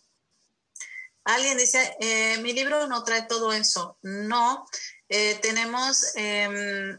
Alguien 1.25 1.57
dice, 1.57 1.97
eh, 1.99 2.37
mi 2.37 2.53
libro 2.53 2.87
no 2.87 3.03
trae 3.03 3.23
todo 3.23 3.51
eso. 3.51 3.97
No, 4.01 4.65
eh, 5.09 5.39
tenemos, 5.41 6.15
em, 6.15 6.97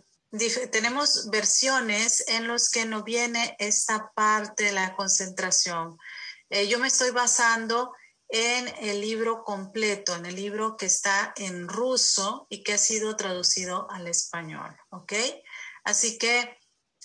tenemos 0.71 1.31
versiones 1.31 2.23
en 2.29 2.49
las 2.49 2.69
que 2.69 2.85
no 2.85 3.05
viene 3.05 3.57
esta 3.59 4.13
parte 4.15 4.65
de 4.65 4.73
la 4.73 4.95
concentración. 4.97 5.97
Eh, 6.51 6.69
yo 6.69 6.79
me 6.79 6.89
estoy 6.89 7.11
basando 7.11 7.95
en 8.29 8.69
el 8.81 9.01
libro 9.01 9.45
completo, 9.45 10.15
en 10.15 10.27
el 10.27 10.37
libro 10.37 10.77
que 10.77 10.87
está 10.87 11.33
en 11.37 11.69
ruso 11.69 12.47
y 12.51 12.63
que 12.63 12.75
ha 12.75 12.79
sido 12.79 13.17
traducido 13.17 13.91
al 13.91 14.09
español, 14.09 14.77
¿ok? 14.91 15.15
Así 15.85 16.19
que 16.19 16.59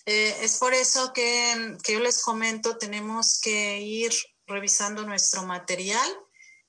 es 0.06 0.58
por 0.58 0.74
eso 0.74 1.14
que, 1.14 1.78
que 1.84 1.94
yo 1.94 2.00
les 2.02 2.22
comento, 2.22 2.78
tenemos 2.78 3.40
que 3.42 3.80
ir 3.80 4.12
revisando 4.48 5.06
nuestro 5.06 5.44
material 5.44 6.10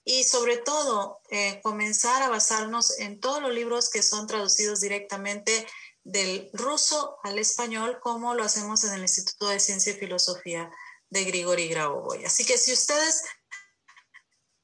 y 0.05 0.25
sobre 0.25 0.57
todo 0.57 1.21
eh, 1.31 1.61
comenzar 1.63 2.23
a 2.23 2.29
basarnos 2.29 2.99
en 2.99 3.21
todos 3.21 3.43
los 3.43 3.53
libros 3.53 3.91
que 3.91 4.03
son 4.03 4.27
traducidos 4.27 4.81
directamente 4.81 5.67
del 6.03 6.51
ruso 6.55 7.19
al 7.23 7.39
español, 7.39 7.99
como 8.01 8.35
lo 8.35 8.43
hacemos 8.43 8.85
en 8.85 8.95
el 8.95 9.03
Instituto 9.03 9.49
de 9.49 9.61
Ciencia 9.61 9.93
y 9.93 9.97
Filosofía 9.97 10.71
de 11.11 11.25
Grigori 11.25 11.69
Grabovoi. 11.69 12.25
Así 12.25 12.45
que 12.45 12.57
si 12.57 12.73
ustedes 12.73 13.23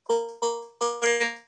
por 0.02 1.06
el 1.06 1.44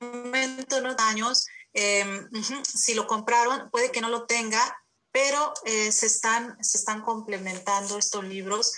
momento, 0.00 0.80
no 0.80 0.94
años, 0.98 1.46
em, 1.72 2.28
si 2.62 2.94
lo 2.94 3.06
compraron, 3.06 3.70
puede 3.70 3.90
que 3.90 4.00
no 4.00 4.08
lo 4.08 4.26
tenga, 4.26 4.78
pero 5.12 5.52
eh, 5.64 5.92
se, 5.92 6.06
están, 6.06 6.56
se 6.64 6.78
están 6.78 7.02
complementando 7.02 7.98
estos 7.98 8.24
libros 8.24 8.74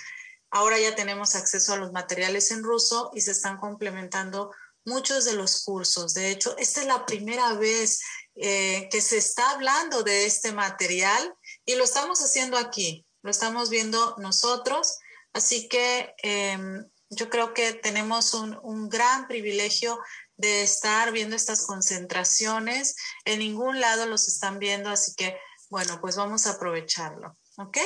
Ahora 0.51 0.79
ya 0.79 0.95
tenemos 0.95 1.35
acceso 1.35 1.73
a 1.73 1.77
los 1.77 1.93
materiales 1.93 2.51
en 2.51 2.63
ruso 2.63 3.11
y 3.15 3.21
se 3.21 3.33
están 3.33 3.57
complementando 3.59 4.53
muchos 4.85 5.25
de 5.25 5.35
los 5.35 5.65
cursos. 5.65 6.15
De 6.15 6.31
hecho, 6.31 6.57
esta 6.59 6.81
es 6.81 6.87
la 6.87 7.05
primera 7.05 7.55
vez 7.55 8.01
eh, 8.37 8.89
que 8.91 9.01
se 9.01 9.19
está 9.19 9.51
hablando 9.51 10.03
de 10.03 10.27
este 10.27 10.53
material 10.53 11.35
y 11.65 11.75
lo 11.75 11.85
estamos 11.85 12.21
haciendo 12.21 12.57
aquí, 12.57 13.05
lo 13.23 13.31
estamos 13.31 13.69
viendo 13.69 14.15
nosotros. 14.19 14.99
Así 15.33 15.69
que 15.69 16.15
em, 16.23 16.89
yo 17.11 17.29
creo 17.29 17.53
que 17.53 17.73
tenemos 17.73 18.33
un, 18.35 18.59
un 18.63 18.89
gran 18.89 19.27
privilegio 19.27 19.99
de 20.37 20.63
estar 20.63 21.13
viendo 21.13 21.35
estas 21.35 21.67
concentraciones. 21.67 22.95
En 23.25 23.41
ningún 23.41 23.81
lado 23.81 24.07
los 24.07 24.29
están 24.29 24.59
viendo, 24.59 24.91
así 24.91 25.15
que 25.15 25.37
bueno, 25.69 26.01
pues 26.01 26.17
vamos 26.17 26.47
a 26.47 26.53
aprovecharlo. 26.53 27.37
¿Ok? 27.59 27.79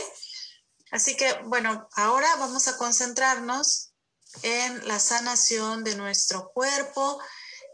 Así 0.91 1.17
que, 1.17 1.33
bueno, 1.45 1.89
ahora 1.95 2.29
vamos 2.37 2.69
a 2.69 2.77
concentrarnos 2.77 3.93
en 4.43 4.87
la 4.87 4.99
sanación 4.99 5.85
de 5.85 5.97
nuestro 5.97 6.51
cuerpo 6.53 7.21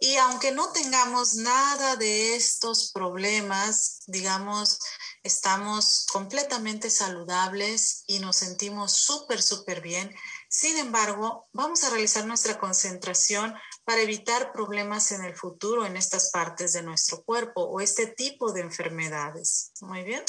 y 0.00 0.16
aunque 0.16 0.52
no 0.52 0.72
tengamos 0.72 1.36
nada 1.36 1.96
de 1.96 2.36
estos 2.36 2.92
problemas, 2.92 4.02
digamos, 4.06 4.78
estamos 5.22 6.06
completamente 6.12 6.90
saludables 6.90 8.04
y 8.06 8.18
nos 8.18 8.36
sentimos 8.36 8.92
súper, 8.92 9.42
súper 9.42 9.80
bien. 9.80 10.14
Sin 10.48 10.76
embargo, 10.78 11.48
vamos 11.52 11.82
a 11.82 11.90
realizar 11.90 12.26
nuestra 12.26 12.58
concentración 12.58 13.54
para 13.84 14.02
evitar 14.02 14.52
problemas 14.52 15.12
en 15.12 15.24
el 15.24 15.34
futuro 15.34 15.86
en 15.86 15.96
estas 15.96 16.30
partes 16.30 16.72
de 16.74 16.82
nuestro 16.82 17.22
cuerpo 17.24 17.62
o 17.62 17.80
este 17.80 18.06
tipo 18.06 18.52
de 18.52 18.60
enfermedades. 18.60 19.72
Muy 19.80 20.02
bien. 20.02 20.22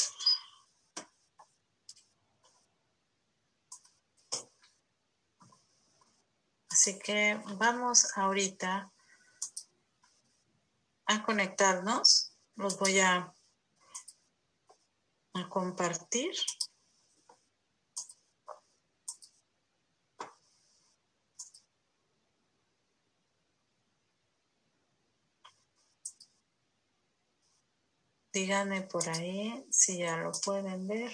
Así 6.78 6.96
que 6.96 7.34
vamos 7.56 8.16
ahorita 8.16 8.92
a 11.06 11.22
conectarnos. 11.24 12.38
Los 12.54 12.78
voy 12.78 13.00
a, 13.00 13.34
a 15.34 15.48
compartir. 15.48 16.36
Díganme 28.32 28.82
por 28.82 29.08
ahí 29.08 29.66
si 29.68 29.98
ya 29.98 30.16
lo 30.18 30.30
pueden 30.30 30.86
ver. 30.86 31.10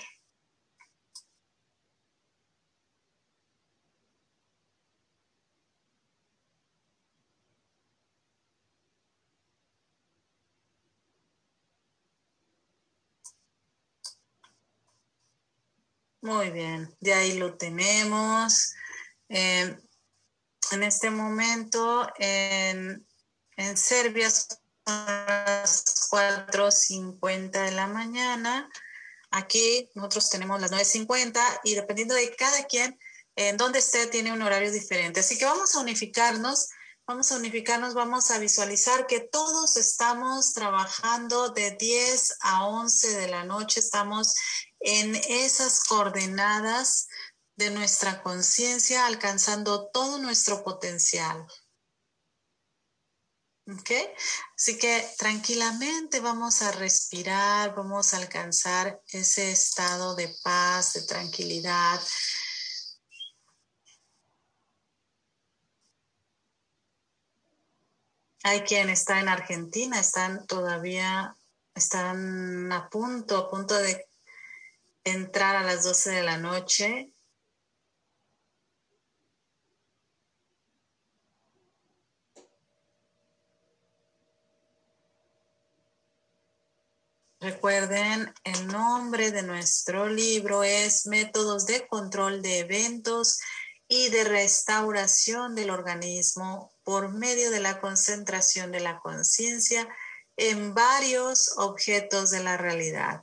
Muy 16.24 16.48
bien, 16.48 16.88
de 17.00 17.12
ahí 17.12 17.34
lo 17.34 17.58
tenemos. 17.58 18.72
Eh, 19.28 19.76
en 20.70 20.82
este 20.82 21.10
momento 21.10 22.08
en, 22.18 23.06
en 23.58 23.76
Serbia 23.76 24.30
son 24.30 24.56
las 24.86 26.08
4.50 26.10 27.50
de 27.50 27.72
la 27.72 27.88
mañana. 27.88 28.70
Aquí 29.32 29.90
nosotros 29.94 30.30
tenemos 30.30 30.62
las 30.62 30.72
9.50 30.72 31.60
y 31.62 31.74
dependiendo 31.74 32.14
de 32.14 32.34
cada 32.34 32.64
quien, 32.64 32.98
en 33.36 33.58
donde 33.58 33.80
esté, 33.80 34.06
tiene 34.06 34.32
un 34.32 34.40
horario 34.40 34.72
diferente. 34.72 35.20
Así 35.20 35.36
que 35.36 35.44
vamos 35.44 35.74
a 35.74 35.80
unificarnos, 35.80 36.70
vamos 37.06 37.30
a 37.32 37.36
unificarnos, 37.36 37.92
vamos 37.92 38.30
a 38.30 38.38
visualizar 38.38 39.06
que 39.06 39.20
todos 39.20 39.76
estamos 39.76 40.54
trabajando 40.54 41.50
de 41.50 41.72
10 41.72 42.38
a 42.40 42.64
11 42.64 43.14
de 43.18 43.28
la 43.28 43.44
noche, 43.44 43.80
estamos 43.80 44.34
en 44.84 45.16
esas 45.16 45.82
coordenadas 45.84 47.08
de 47.56 47.70
nuestra 47.70 48.22
conciencia, 48.22 49.06
alcanzando 49.06 49.88
todo 49.88 50.18
nuestro 50.18 50.62
potencial. 50.62 51.46
¿Ok? 53.66 53.90
Así 54.54 54.78
que 54.78 55.08
tranquilamente 55.16 56.20
vamos 56.20 56.60
a 56.60 56.70
respirar, 56.72 57.74
vamos 57.74 58.12
a 58.12 58.18
alcanzar 58.18 59.00
ese 59.08 59.52
estado 59.52 60.14
de 60.14 60.28
paz, 60.42 60.92
de 60.92 61.02
tranquilidad. 61.02 61.98
Hay 68.42 68.60
quien 68.64 68.90
está 68.90 69.20
en 69.20 69.30
Argentina, 69.30 69.98
están 69.98 70.46
todavía, 70.46 71.34
están 71.74 72.70
a 72.70 72.90
punto, 72.90 73.38
a 73.38 73.50
punto 73.50 73.74
de 73.78 74.06
entrar 75.04 75.56
a 75.56 75.62
las 75.62 75.84
12 75.84 76.10
de 76.10 76.22
la 76.22 76.38
noche. 76.38 77.10
Recuerden, 87.40 88.32
el 88.44 88.66
nombre 88.68 89.30
de 89.30 89.42
nuestro 89.42 90.08
libro 90.08 90.64
es 90.64 91.06
Métodos 91.06 91.66
de 91.66 91.86
Control 91.86 92.40
de 92.40 92.60
Eventos 92.60 93.38
y 93.86 94.08
de 94.08 94.24
Restauración 94.24 95.54
del 95.54 95.68
Organismo 95.68 96.72
por 96.84 97.12
medio 97.12 97.50
de 97.50 97.60
la 97.60 97.82
concentración 97.82 98.72
de 98.72 98.80
la 98.80 98.98
conciencia 99.00 99.86
en 100.38 100.72
varios 100.72 101.52
objetos 101.58 102.30
de 102.30 102.42
la 102.42 102.56
realidad 102.56 103.22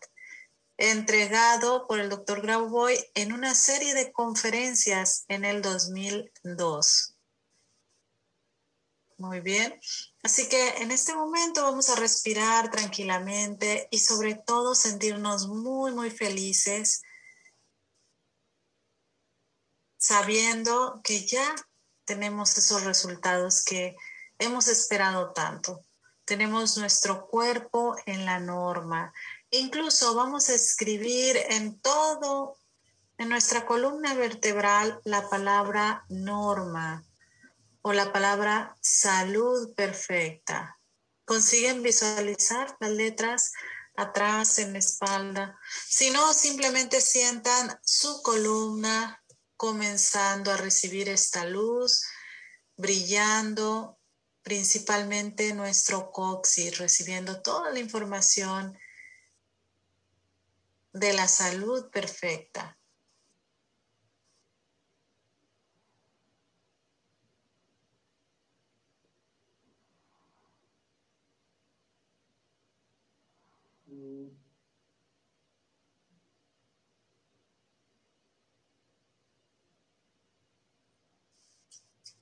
entregado 0.81 1.85
por 1.87 1.99
el 1.99 2.09
doctor 2.09 2.41
Grauboy 2.41 2.97
en 3.13 3.33
una 3.33 3.53
serie 3.53 3.93
de 3.93 4.11
conferencias 4.11 5.25
en 5.27 5.45
el 5.45 5.61
2002. 5.61 7.15
Muy 9.17 9.41
bien. 9.41 9.79
Así 10.23 10.49
que 10.49 10.77
en 10.77 10.89
este 10.89 11.13
momento 11.13 11.61
vamos 11.61 11.89
a 11.89 11.95
respirar 11.95 12.71
tranquilamente 12.71 13.87
y 13.91 13.99
sobre 13.99 14.33
todo 14.33 14.73
sentirnos 14.73 15.47
muy, 15.47 15.93
muy 15.93 16.09
felices 16.09 17.03
sabiendo 19.97 20.99
que 21.03 21.27
ya 21.27 21.55
tenemos 22.05 22.57
esos 22.57 22.83
resultados 22.83 23.63
que 23.63 23.95
hemos 24.39 24.67
esperado 24.67 25.31
tanto. 25.31 25.85
Tenemos 26.25 26.75
nuestro 26.79 27.27
cuerpo 27.27 27.95
en 28.07 28.25
la 28.25 28.39
norma, 28.39 29.13
Incluso 29.53 30.15
vamos 30.15 30.47
a 30.49 30.55
escribir 30.55 31.37
en 31.49 31.77
todo, 31.81 32.57
en 33.17 33.27
nuestra 33.27 33.65
columna 33.65 34.13
vertebral, 34.13 35.01
la 35.03 35.29
palabra 35.29 36.05
norma 36.07 37.05
o 37.81 37.91
la 37.91 38.13
palabra 38.13 38.77
salud 38.79 39.73
perfecta. 39.75 40.79
¿Consiguen 41.25 41.83
visualizar 41.83 42.77
las 42.79 42.91
letras 42.91 43.51
atrás 43.97 44.57
en 44.59 44.71
la 44.71 44.79
espalda? 44.79 45.59
Si 45.85 46.11
no, 46.11 46.33
simplemente 46.33 47.01
sientan 47.01 47.77
su 47.83 48.21
columna 48.21 49.21
comenzando 49.57 50.51
a 50.51 50.57
recibir 50.57 51.09
esta 51.09 51.43
luz, 51.43 52.05
brillando 52.77 53.99
principalmente 54.43 55.53
nuestro 55.53 56.09
coxis, 56.09 56.77
recibiendo 56.77 57.41
toda 57.41 57.69
la 57.71 57.79
información 57.79 58.77
de 60.93 61.13
la 61.13 61.27
salud 61.27 61.89
perfecta. 61.91 62.77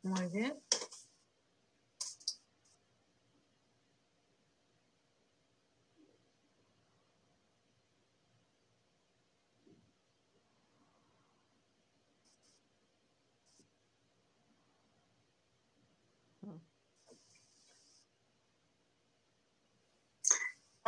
Muy 0.03 0.27
bien. 0.27 0.62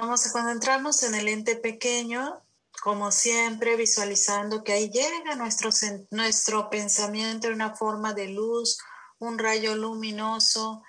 Vamos 0.01 0.25
a 0.25 0.31
concentrarnos 0.31 1.03
en 1.03 1.13
el 1.13 1.27
ente 1.27 1.55
pequeño, 1.55 2.41
como 2.81 3.11
siempre, 3.11 3.75
visualizando 3.75 4.63
que 4.63 4.73
ahí 4.73 4.89
llega 4.89 5.35
nuestro, 5.35 5.69
nuestro 6.09 6.71
pensamiento 6.71 7.45
en 7.45 7.53
una 7.53 7.75
forma 7.75 8.11
de 8.15 8.29
luz, 8.29 8.79
un 9.19 9.37
rayo 9.37 9.75
luminoso, 9.75 10.81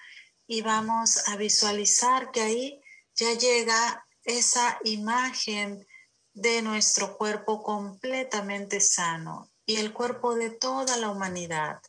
y 0.47 0.63
vamos 0.63 1.29
a 1.29 1.37
visualizar 1.37 2.31
que 2.31 2.41
ahí 2.41 2.81
ya 3.15 3.35
llega 3.35 4.07
esa 4.25 4.79
imagen 4.83 5.87
de 6.33 6.63
nuestro 6.63 7.19
cuerpo 7.19 7.63
completamente 7.63 8.81
sano 8.81 9.51
y 9.67 9.77
el 9.77 9.93
cuerpo 9.93 10.35
de 10.35 10.49
toda 10.49 10.97
la 10.97 11.11
humanidad. 11.11 11.83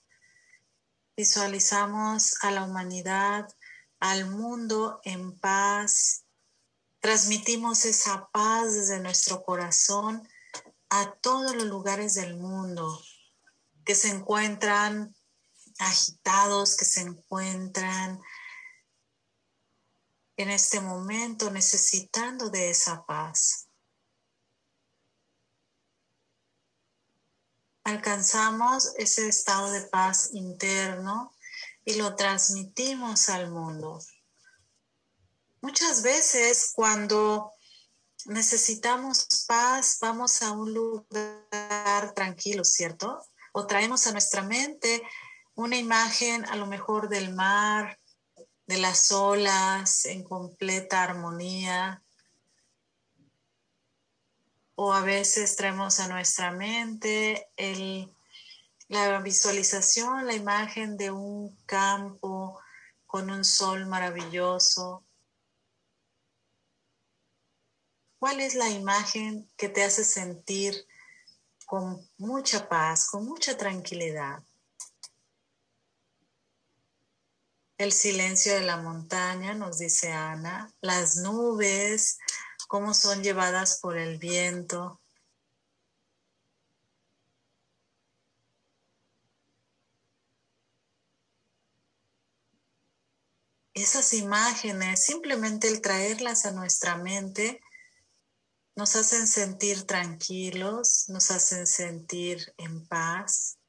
Visualizamos 1.15 2.35
a 2.43 2.51
la 2.51 2.65
humanidad, 2.65 3.47
al 4.01 4.29
mundo 4.29 4.99
en 5.05 5.39
paz, 5.39 6.22
Transmitimos 7.03 7.83
esa 7.83 8.29
paz 8.29 8.75
desde 8.75 9.01
nuestro 9.01 9.43
corazón 9.43 10.25
a 10.87 11.11
todos 11.15 11.53
los 11.53 11.65
lugares 11.65 12.13
del 12.13 12.37
mundo 12.37 12.97
que 13.83 13.93
se 13.93 14.07
encuentran 14.07 15.13
agitados, 15.79 16.77
que 16.77 16.85
se 16.85 17.01
encuentran 17.01 18.21
en 20.37 20.49
este 20.49 20.79
momento 20.79 21.51
necesitando 21.51 22.49
de 22.49 22.69
esa 22.69 23.05
paz. 23.05 23.67
Alcanzamos 27.83 28.93
ese 28.95 29.27
estado 29.27 29.71
de 29.71 29.81
paz 29.87 30.29
interno 30.31 31.35
y 31.83 31.95
lo 31.95 32.15
transmitimos 32.15 33.27
al 33.27 33.51
mundo. 33.51 33.99
Muchas 35.63 36.03
veces 36.03 36.73
cuando 36.75 37.53
necesitamos 38.25 39.45
paz, 39.47 39.97
vamos 40.01 40.41
a 40.41 40.51
un 40.51 40.73
lugar 40.73 42.13
tranquilo, 42.13 42.65
¿cierto? 42.65 43.23
O 43.53 43.65
traemos 43.65 44.05
a 44.05 44.11
nuestra 44.11 44.41
mente 44.41 45.01
una 45.55 45.77
imagen 45.77 46.43
a 46.49 46.57
lo 46.57 46.65
mejor 46.65 47.07
del 47.07 47.33
mar, 47.33 47.97
de 48.67 48.77
las 48.77 49.09
olas 49.13 50.03
en 50.03 50.25
completa 50.25 51.01
armonía. 51.01 52.03
O 54.75 54.91
a 54.91 54.99
veces 54.99 55.55
traemos 55.55 56.01
a 56.01 56.09
nuestra 56.09 56.51
mente 56.51 57.47
la 58.89 59.21
visualización, 59.21 60.27
la 60.27 60.33
imagen 60.33 60.97
de 60.97 61.11
un 61.11 61.55
campo 61.65 62.59
con 63.07 63.31
un 63.31 63.45
sol 63.45 63.85
maravilloso 63.85 65.05
¿Cuál 68.23 68.39
es 68.39 68.55
la 68.55 68.69
imagen 68.69 69.51
que 69.57 69.67
te 69.67 69.83
hace 69.83 70.05
sentir 70.05 70.87
con 71.65 72.09
mucha 72.17 72.69
paz, 72.69 73.05
con 73.05 73.25
mucha 73.25 73.57
tranquilidad? 73.57 74.41
El 77.77 77.91
silencio 77.91 78.53
de 78.53 78.61
la 78.61 78.77
montaña, 78.77 79.55
nos 79.55 79.79
dice 79.79 80.13
Ana, 80.13 80.73
las 80.79 81.17
nubes, 81.17 82.17
cómo 82.69 82.93
son 82.93 83.23
llevadas 83.23 83.81
por 83.81 83.97
el 83.97 84.17
viento. 84.17 85.01
Esas 93.73 94.13
imágenes, 94.13 95.03
simplemente 95.03 95.67
el 95.67 95.81
traerlas 95.81 96.45
a 96.45 96.51
nuestra 96.51 96.95
mente, 96.95 97.59
nos 98.75 98.95
hacen 98.95 99.27
sentir 99.27 99.85
tranquilos, 99.85 101.05
nos 101.09 101.29
hacen 101.31 101.67
sentir 101.67 102.53
en 102.57 102.85
paz. 102.87 103.59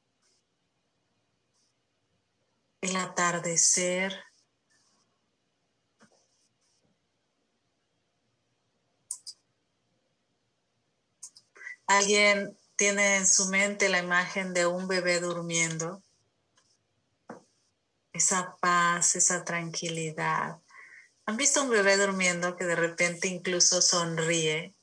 El 2.81 2.95
atardecer. 2.95 4.13
Alguien 11.87 12.57
tiene 12.75 13.17
en 13.17 13.27
su 13.27 13.47
mente 13.49 13.89
la 13.89 13.99
imagen 13.99 14.53
de 14.53 14.65
un 14.65 14.87
bebé 14.87 15.19
durmiendo. 15.19 16.03
Esa 18.11 18.55
paz, 18.59 19.15
esa 19.15 19.43
tranquilidad. 19.43 20.61
¿Han 21.27 21.37
visto 21.37 21.61
un 21.63 21.69
bebé 21.69 21.97
durmiendo 21.97 22.55
que 22.55 22.65
de 22.65 22.75
repente 22.75 23.27
incluso 23.27 23.81
sonríe? 23.81 24.74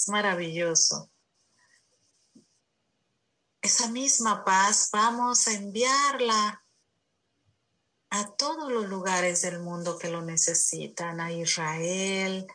Es 0.00 0.08
maravilloso. 0.08 1.10
Esa 3.60 3.88
misma 3.88 4.46
paz 4.46 4.88
vamos 4.90 5.46
a 5.46 5.52
enviarla 5.52 6.64
a 8.08 8.30
todos 8.36 8.72
los 8.72 8.88
lugares 8.88 9.42
del 9.42 9.60
mundo 9.60 9.98
que 9.98 10.08
lo 10.08 10.22
necesitan, 10.22 11.20
a 11.20 11.30
Israel, 11.32 12.46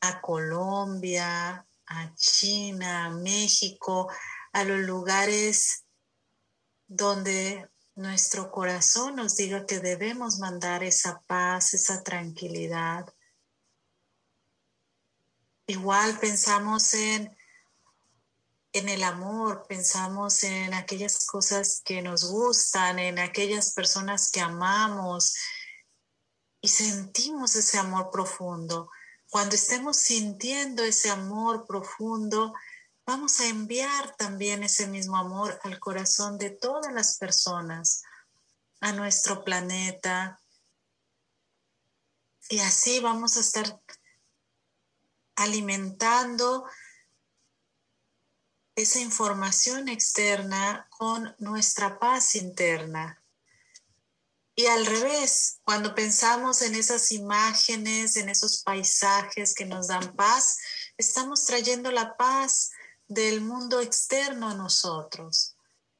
a 0.00 0.20
Colombia, 0.20 1.66
a 1.86 2.14
China, 2.14 3.06
a 3.06 3.10
México, 3.10 4.08
a 4.52 4.62
los 4.62 4.78
lugares 4.86 5.86
donde 6.86 7.68
nuestro 7.96 8.52
corazón 8.52 9.16
nos 9.16 9.34
diga 9.34 9.66
que 9.66 9.80
debemos 9.80 10.38
mandar 10.38 10.84
esa 10.84 11.20
paz, 11.26 11.74
esa 11.74 12.04
tranquilidad. 12.04 13.12
Igual 15.68 16.18
pensamos 16.20 16.94
en, 16.94 17.36
en 18.72 18.88
el 18.88 19.02
amor, 19.02 19.66
pensamos 19.68 20.44
en 20.44 20.74
aquellas 20.74 21.26
cosas 21.26 21.82
que 21.84 22.02
nos 22.02 22.30
gustan, 22.30 22.98
en 23.00 23.18
aquellas 23.18 23.72
personas 23.72 24.30
que 24.30 24.40
amamos 24.40 25.34
y 26.60 26.68
sentimos 26.68 27.56
ese 27.56 27.78
amor 27.78 28.10
profundo. 28.10 28.90
Cuando 29.28 29.56
estemos 29.56 29.96
sintiendo 29.96 30.84
ese 30.84 31.10
amor 31.10 31.66
profundo, 31.66 32.54
vamos 33.04 33.40
a 33.40 33.46
enviar 33.46 34.16
también 34.16 34.62
ese 34.62 34.86
mismo 34.86 35.16
amor 35.16 35.58
al 35.64 35.80
corazón 35.80 36.38
de 36.38 36.50
todas 36.50 36.92
las 36.92 37.18
personas, 37.18 38.02
a 38.80 38.92
nuestro 38.92 39.42
planeta. 39.42 40.40
Y 42.48 42.60
así 42.60 43.00
vamos 43.00 43.36
a 43.36 43.40
estar 43.40 43.80
alimentando 45.36 46.66
esa 48.74 49.00
información 49.00 49.88
externa 49.88 50.86
con 50.90 51.34
nuestra 51.38 51.98
paz 51.98 52.34
interna. 52.34 53.22
Y 54.54 54.66
al 54.66 54.86
revés, 54.86 55.60
cuando 55.64 55.94
pensamos 55.94 56.62
en 56.62 56.74
esas 56.74 57.12
imágenes, 57.12 58.16
en 58.16 58.28
esos 58.30 58.62
paisajes 58.62 59.54
que 59.54 59.66
nos 59.66 59.88
dan 59.88 60.16
paz, 60.16 60.58
estamos 60.96 61.44
trayendo 61.44 61.90
la 61.90 62.16
paz 62.16 62.70
del 63.06 63.42
mundo 63.42 63.80
externo 63.80 64.48
a 64.48 64.54
nosotros. 64.54 65.56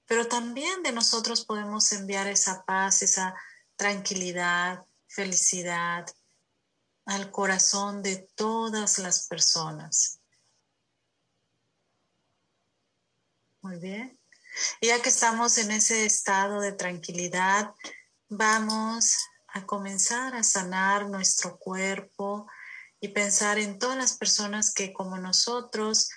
Pero 0.07 0.27
también 0.27 0.83
de 0.83 0.93
nosotros 0.93 1.45
podemos 1.45 1.93
enviar 1.93 2.29
esa 2.29 2.65
paz, 2.65 3.03
esa 3.03 3.35
tranquilidad, 3.77 4.87
felicidad, 5.07 6.07
al 7.07 7.31
corazón 7.31 8.03
de 8.03 8.29
todas 8.35 8.99
las 8.99 9.27
personas. 9.29 10.21
Muy 13.63 13.79
bien. 13.79 14.19
ya 14.81 15.01
que 15.03 15.09
estamos 15.09 15.59
en 15.59 15.71
ese 15.71 16.05
estado 16.05 16.61
de 16.61 16.73
tranquilidad, 16.73 17.75
vamos 18.29 19.17
a 19.49 19.65
comenzar 19.67 20.35
a 20.35 20.43
sanar 20.43 21.09
nuestro 21.09 21.59
cuerpo 21.59 22.49
y 23.01 23.09
pensar 23.09 23.59
en 23.59 23.79
todas 23.79 23.97
las 23.97 24.17
personas 24.17 24.73
que 24.73 24.93
como 24.93 25.19
nosotros 25.19 26.11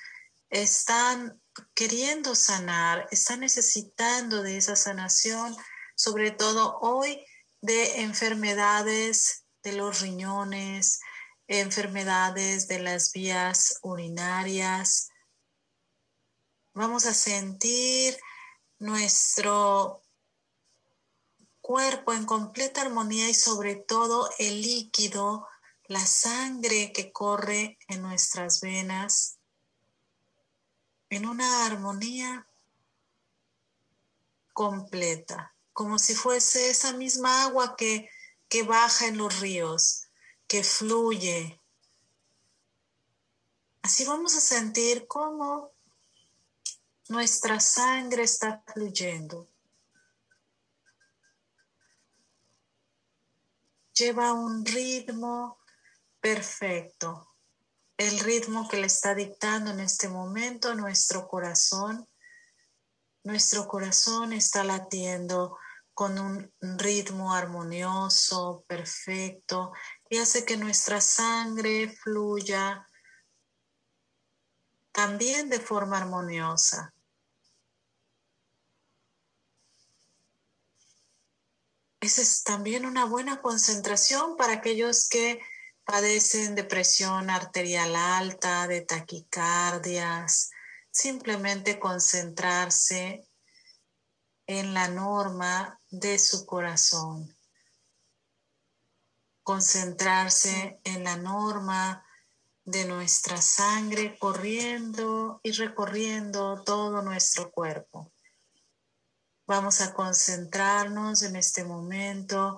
están 0.49 1.41
queriendo 1.73 2.35
sanar, 2.35 3.07
están 3.11 3.41
necesitando 3.41 4.41
de 4.41 4.57
esa 4.57 4.75
sanación, 4.75 5.55
sobre 5.95 6.31
todo 6.31 6.79
hoy 6.79 7.23
de 7.61 8.01
enfermedades 8.01 9.38
de 9.63 9.73
los 9.73 10.01
riñones, 10.01 11.01
enfermedades 11.47 12.67
de 12.67 12.79
las 12.79 13.11
vías 13.11 13.79
urinarias. 13.81 15.09
Vamos 16.73 17.05
a 17.05 17.13
sentir 17.13 18.17
nuestro 18.77 20.01
cuerpo 21.59 22.13
en 22.13 22.25
completa 22.25 22.81
armonía 22.81 23.29
y 23.29 23.33
sobre 23.33 23.75
todo 23.75 24.29
el 24.37 24.61
líquido, 24.61 25.47
la 25.85 26.05
sangre 26.05 26.93
que 26.93 27.11
corre 27.11 27.77
en 27.87 28.01
nuestras 28.01 28.61
venas, 28.61 29.39
en 31.09 31.25
una 31.25 31.65
armonía 31.65 32.47
completa, 34.53 35.55
como 35.73 35.97
si 35.97 36.13
fuese 36.13 36.69
esa 36.69 36.93
misma 36.93 37.43
agua 37.43 37.75
que 37.75 38.09
que 38.49 38.63
baja 38.63 39.05
en 39.05 39.17
los 39.17 39.39
ríos, 39.39 40.07
que 40.47 40.63
fluye. 40.63 41.61
Así 43.83 44.03
vamos 44.03 44.35
a 44.35 44.41
sentir 44.41 45.07
cómo 45.07 45.71
nuestra 47.07 47.59
sangre 47.59 48.23
está 48.23 48.63
fluyendo. 48.73 49.47
Lleva 53.93 54.33
un 54.33 54.65
ritmo 54.65 55.59
perfecto, 56.19 57.27
el 57.97 58.19
ritmo 58.19 58.67
que 58.67 58.77
le 58.77 58.87
está 58.87 59.13
dictando 59.13 59.71
en 59.71 59.81
este 59.81 60.09
momento 60.09 60.73
nuestro 60.73 61.27
corazón. 61.27 62.07
Nuestro 63.23 63.67
corazón 63.67 64.33
está 64.33 64.63
latiendo 64.63 65.57
con 65.99 66.17
un 66.17 66.49
ritmo 66.61 67.33
armonioso, 67.33 68.63
perfecto, 68.69 69.73
y 70.09 70.17
hace 70.17 70.45
que 70.45 70.55
nuestra 70.55 71.01
sangre 71.01 71.89
fluya 71.89 72.87
también 74.93 75.49
de 75.49 75.59
forma 75.59 75.97
armoniosa. 75.97 76.93
Esa 81.99 82.21
es 82.21 82.43
también 82.45 82.85
una 82.85 83.03
buena 83.03 83.41
concentración 83.41 84.37
para 84.37 84.53
aquellos 84.53 85.09
que 85.09 85.41
padecen 85.83 86.55
de 86.55 86.63
presión 86.63 87.29
arterial 87.29 87.93
alta, 87.97 88.67
de 88.67 88.79
taquicardias, 88.79 90.49
simplemente 90.91 91.77
concentrarse 91.77 93.27
en 94.47 94.73
la 94.73 94.87
norma 94.87 95.78
de 95.89 96.19
su 96.19 96.45
corazón. 96.45 97.35
Concentrarse 99.43 100.79
en 100.83 101.03
la 101.03 101.17
norma 101.17 102.05
de 102.65 102.85
nuestra 102.85 103.41
sangre 103.41 104.17
corriendo 104.19 105.39
y 105.43 105.51
recorriendo 105.51 106.63
todo 106.63 107.01
nuestro 107.01 107.51
cuerpo. 107.51 108.11
Vamos 109.47 109.81
a 109.81 109.93
concentrarnos 109.95 111.23
en 111.23 111.35
este 111.35 111.63
momento 111.63 112.57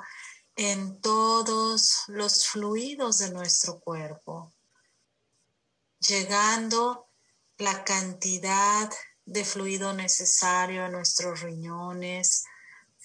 en 0.57 0.99
todos 0.99 2.03
los 2.07 2.47
fluidos 2.47 3.19
de 3.19 3.31
nuestro 3.31 3.79
cuerpo, 3.79 4.51
llegando 5.99 7.07
la 7.57 7.85
cantidad 7.85 8.91
de 9.25 9.45
fluido 9.45 9.93
necesario 9.93 10.83
a 10.83 10.89
nuestros 10.89 11.39
riñones, 11.39 12.43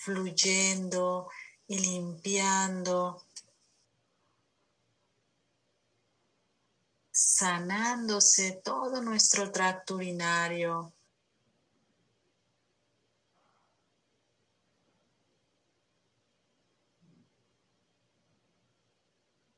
fluyendo 0.06 1.28
y 1.66 1.80
limpiando 1.80 3.26
sanándose 7.10 8.60
todo 8.62 9.02
nuestro 9.02 9.50
tracto 9.50 9.96
urinario. 9.96 10.92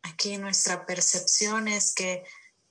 Aquí 0.02 0.38
nuestra 0.38 0.86
percepción 0.86 1.68
es 1.68 1.94
que 1.94 2.24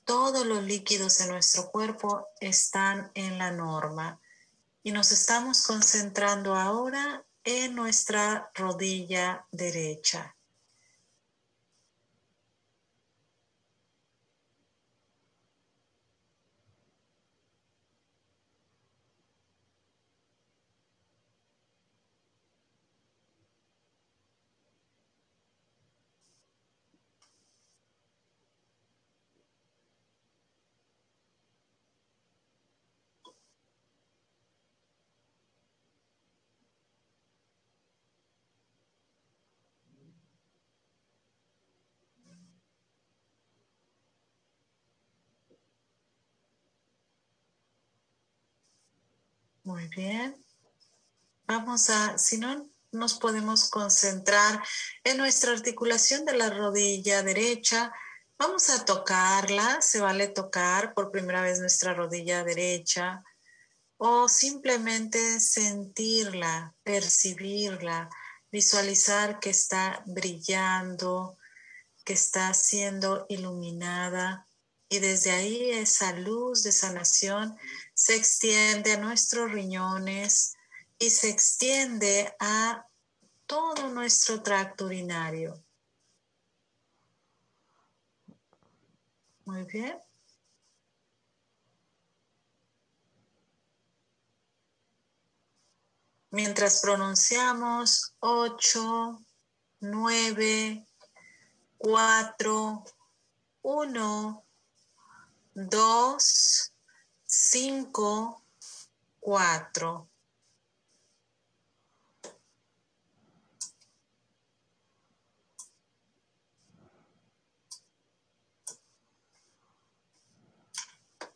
todos 0.04 0.48
los 0.48 0.64
líquidos 0.64 1.22
en 1.22 1.30
nuestro 1.30 1.70
cuerpo 1.70 2.28
están 2.40 3.12
en 3.14 3.38
la 3.38 3.52
norma 3.52 4.20
y 4.82 4.92
nos 4.92 5.12
estamos 5.12 5.64
concentrando 5.68 6.56
ahora 6.56 7.27
en 7.50 7.76
nuestra 7.76 8.52
rodilla 8.56 9.48
derecha. 9.54 10.37
Muy 49.78 49.90
bien. 49.90 50.36
Vamos 51.46 51.92
a, 51.92 52.18
si 52.18 52.40
no 52.40 52.68
nos 52.92 53.14
podemos 53.14 53.70
concentrar 53.70 54.60
en 55.04 55.18
nuestra 55.18 55.52
articulación 55.52 56.26
de 56.26 56.36
la 56.36 56.50
rodilla 56.50 57.22
derecha, 57.22 57.94
vamos 58.40 58.72
a 58.72 58.86
tocarla, 58.86 59.80
se 59.84 60.00
vale 60.00 60.30
tocar 60.30 60.96
por 60.96 61.12
primera 61.12 61.44
vez 61.44 61.60
nuestra 61.60 61.94
rodilla 61.94 62.44
derecha 62.44 63.24
o 63.98 64.28
simplemente 64.28 65.40
sentirla, 65.40 66.74
percibirla, 66.82 68.10
visualizar 68.52 69.40
que 69.40 69.52
está 69.52 70.02
brillando, 70.08 71.38
que 72.04 72.14
está 72.14 72.52
siendo 72.56 73.28
iluminada 73.30 74.48
y 74.90 74.98
desde 74.98 75.30
ahí 75.30 75.70
esa 75.70 76.14
luz 76.14 76.64
de 76.64 76.72
sanación 76.72 77.56
se 77.98 78.16
extiende 78.16 78.94
a 78.94 78.98
nuestros 78.98 79.52
riñones 79.52 80.56
y 81.00 81.10
se 81.10 81.32
extiende 81.32 82.32
a 82.40 82.86
todo 83.48 83.90
nuestro 83.90 84.44
tracto 84.44 84.86
urinario. 84.86 85.64
Muy 89.46 89.64
bien. 89.64 90.00
Mientras 96.30 96.82
pronunciamos 96.82 98.14
8, 98.20 99.26
9, 99.80 100.86
4, 101.80 102.84
1, 103.64 104.46
2, 105.56 106.74
5, 107.28 108.42
4. 109.20 110.10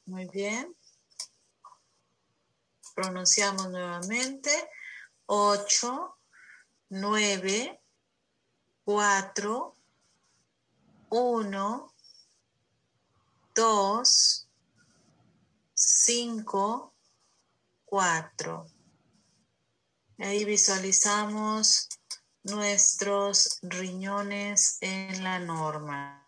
Muy 0.05 0.27
bien. 0.27 0.75
Pronunciamos 2.95 3.69
nuevamente. 3.69 4.49
8, 5.25 6.17
9, 6.89 7.81
4, 8.85 9.75
1, 11.09 11.93
2, 13.55 14.47
5, 15.93 16.93
4. 17.85 18.65
Ahí 20.19 20.45
visualizamos 20.45 21.89
nuestros 22.43 23.59
riñones 23.61 24.77
en 24.79 25.21
la 25.21 25.39
norma. 25.39 26.20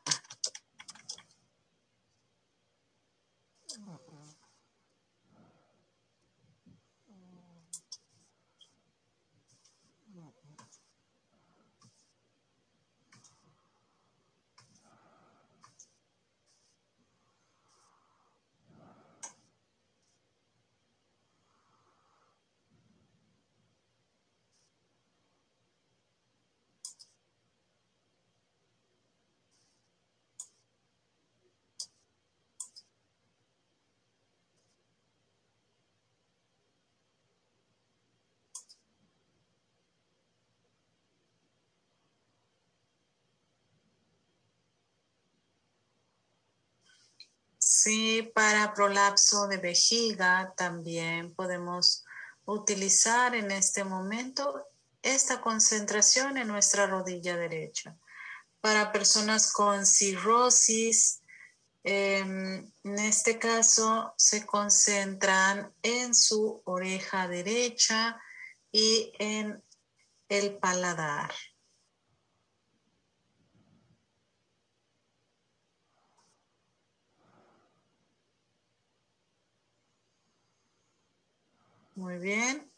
Sí, 47.84 48.32
para 48.34 48.74
prolapso 48.74 49.46
de 49.48 49.58
vejiga 49.58 50.54
también 50.56 51.36
podemos 51.36 52.06
utilizar 52.46 53.36
en 53.36 53.52
este 53.52 53.84
momento 53.84 54.70
esta 55.02 55.42
concentración 55.42 56.38
en 56.38 56.48
nuestra 56.48 56.88
rodilla 56.88 57.36
derecha. 57.36 57.98
Para 58.62 58.94
personas 58.94 59.52
con 59.52 59.86
cirrosis, 59.86 61.20
em, 61.84 62.72
en 62.86 63.00
este 63.00 63.38
caso 63.38 64.14
se 64.16 64.46
concentran 64.46 65.74
en 65.82 66.16
su 66.16 66.62
oreja 66.64 67.28
derecha 67.28 68.18
y 68.72 69.12
en 69.20 69.62
el 70.30 70.58
paladar. 70.58 71.34
Muy 81.96 82.20
bien. 82.20 82.70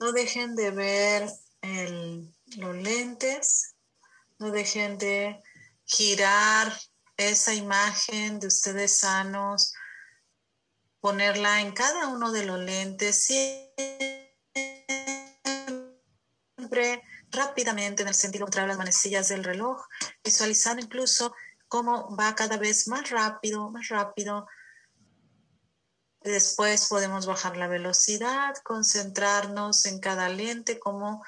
No 0.00 0.12
dejen 0.12 0.54
de 0.54 0.70
ver 0.70 1.28
el 1.62 2.32
los 2.56 2.74
lentes, 2.76 3.74
no 4.38 4.50
dejen 4.50 4.98
de 4.98 5.42
girar 5.84 6.72
esa 7.16 7.54
imagen 7.54 8.38
de 8.38 8.46
ustedes 8.46 8.98
sanos, 8.98 9.74
ponerla 11.00 11.60
en 11.60 11.72
cada 11.72 12.08
uno 12.08 12.32
de 12.32 12.46
los 12.46 12.58
lentes, 12.60 13.24
siempre 16.56 17.02
rápidamente 17.30 18.02
en 18.02 18.08
el 18.08 18.14
sentido 18.14 18.46
contrario 18.46 18.68
las 18.68 18.78
manecillas 18.78 19.28
del 19.28 19.44
reloj, 19.44 19.84
visualizando 20.24 20.82
incluso 20.82 21.34
cómo 21.66 22.14
va 22.16 22.34
cada 22.34 22.56
vez 22.56 22.88
más 22.88 23.10
rápido, 23.10 23.70
más 23.70 23.88
rápido. 23.88 24.46
Después 26.20 26.86
podemos 26.86 27.26
bajar 27.26 27.56
la 27.56 27.68
velocidad, 27.68 28.54
concentrarnos 28.64 29.86
en 29.86 30.00
cada 30.00 30.28
lente 30.28 30.78
como 30.78 31.24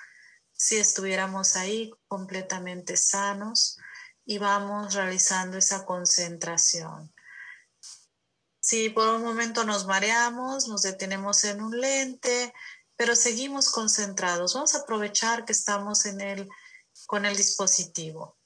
si 0.61 0.77
estuviéramos 0.77 1.57
ahí 1.57 1.91
completamente 2.07 2.95
sanos 2.99 3.79
y 4.27 4.37
vamos 4.37 4.93
realizando 4.93 5.57
esa 5.57 5.87
concentración. 5.87 7.11
Si 8.61 8.91
por 8.91 9.09
un 9.09 9.23
momento 9.23 9.65
nos 9.65 9.87
mareamos, 9.87 10.69
nos 10.69 10.83
detenemos 10.83 11.45
en 11.45 11.63
un 11.63 11.81
lente, 11.81 12.53
pero 12.95 13.17
seguimos 13.17 13.71
concentrados. 13.71 14.53
Vamos 14.53 14.75
a 14.75 14.81
aprovechar 14.81 15.47
que 15.47 15.53
estamos 15.53 16.05
en 16.05 16.21
el, 16.21 16.49
con 17.07 17.25
el 17.25 17.39
dispositivo. 17.39 18.37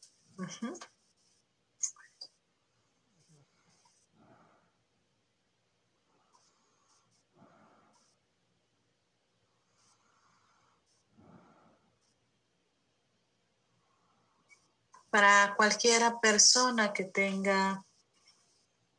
Para 15.15 15.55
cualquiera 15.55 16.19
persona 16.19 16.93
que 16.93 17.05
tenga 17.05 17.87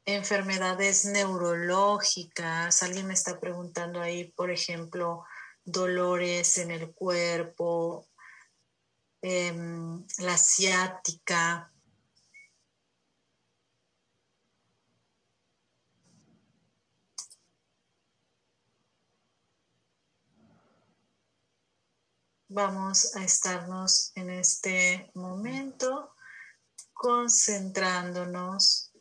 enfermedades 0.05 1.03
neurológicas, 1.03 2.81
alguien 2.83 3.07
me 3.07 3.13
está 3.13 3.37
preguntando 3.37 3.99
ahí, 3.99 4.31
por 4.31 4.49
ejemplo, 4.49 5.25
dolores 5.65 6.57
en 6.57 6.71
el 6.71 6.93
cuerpo, 6.93 8.07
em, 9.21 10.05
la 10.19 10.37
ciática. 10.37 11.69
Vamos 22.55 23.17
a 23.17 23.23
estarnos 23.25 24.13
en 24.15 24.29
este 24.29 25.11
momento 25.13 26.15
concentrándonos 26.93 28.93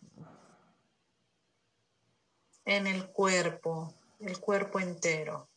en 2.65 2.89
el 2.89 3.07
cuerpo, 3.13 3.95
el 4.19 4.41
cuerpo 4.41 4.81
entero. 4.81 5.49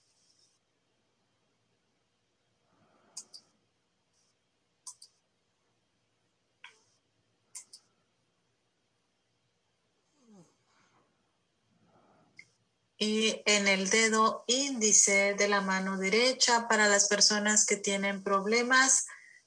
Y 12.97 13.41
en 13.45 13.67
el 13.67 13.89
dedo 13.89 14.43
índice 14.47 15.35
de 15.35 15.47
la 15.47 15.61
mano 15.61 15.97
derecha 15.97 16.67
para 16.67 16.87
las 16.87 17.07
personas 17.07 17.65
que 17.65 17.77
tienen 17.77 18.23
problemas 18.23 19.05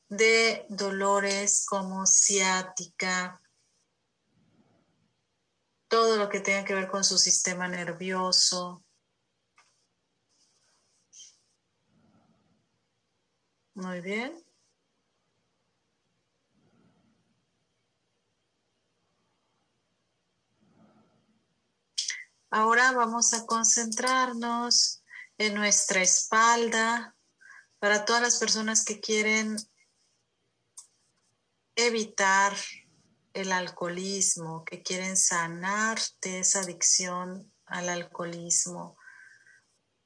de 0.09 0.67
dolores 0.69 1.65
como 1.67 2.07
ciática, 2.07 3.41
todo 5.89 6.17
lo 6.17 6.29
que 6.29 6.41
tenga 6.41 6.65
que 6.65 6.75
ver 6.75 6.89
con 6.89 7.03
su 7.03 7.19
sistema 7.19 7.67
nervioso. 7.67 8.85
Muy 13.75 14.01
bien. 14.01 14.50
Ahora 22.53 22.91
vamos 22.91 23.33
a 23.33 23.47
concentrarnos 23.47 25.05
en 25.39 25.55
nuestra 25.55 26.03
espalda 26.03 27.15
para 27.79 28.05
todas 28.05 28.21
las 28.21 28.39
personas 28.39 28.85
que 28.85 28.99
quieren 28.99 29.57
evitar 31.77 32.57
el 33.35 33.53
alcoholismo, 33.53 34.65
que 34.65 34.83
quieren 34.83 35.17
sanar 35.17 36.01
de 36.21 36.41
esa 36.41 36.61
adicción 36.61 37.53
al 37.67 37.89
alcoholismo. 37.89 38.97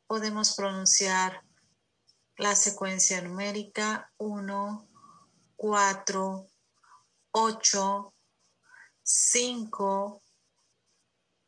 Podemos 0.07 0.55
pronunciar 0.55 1.43
la 2.37 2.55
secuencia 2.55 3.23
numérica 3.23 4.13
1, 4.19 4.87
4, 5.57 6.47
8, 7.31 8.15
5, 9.03 10.24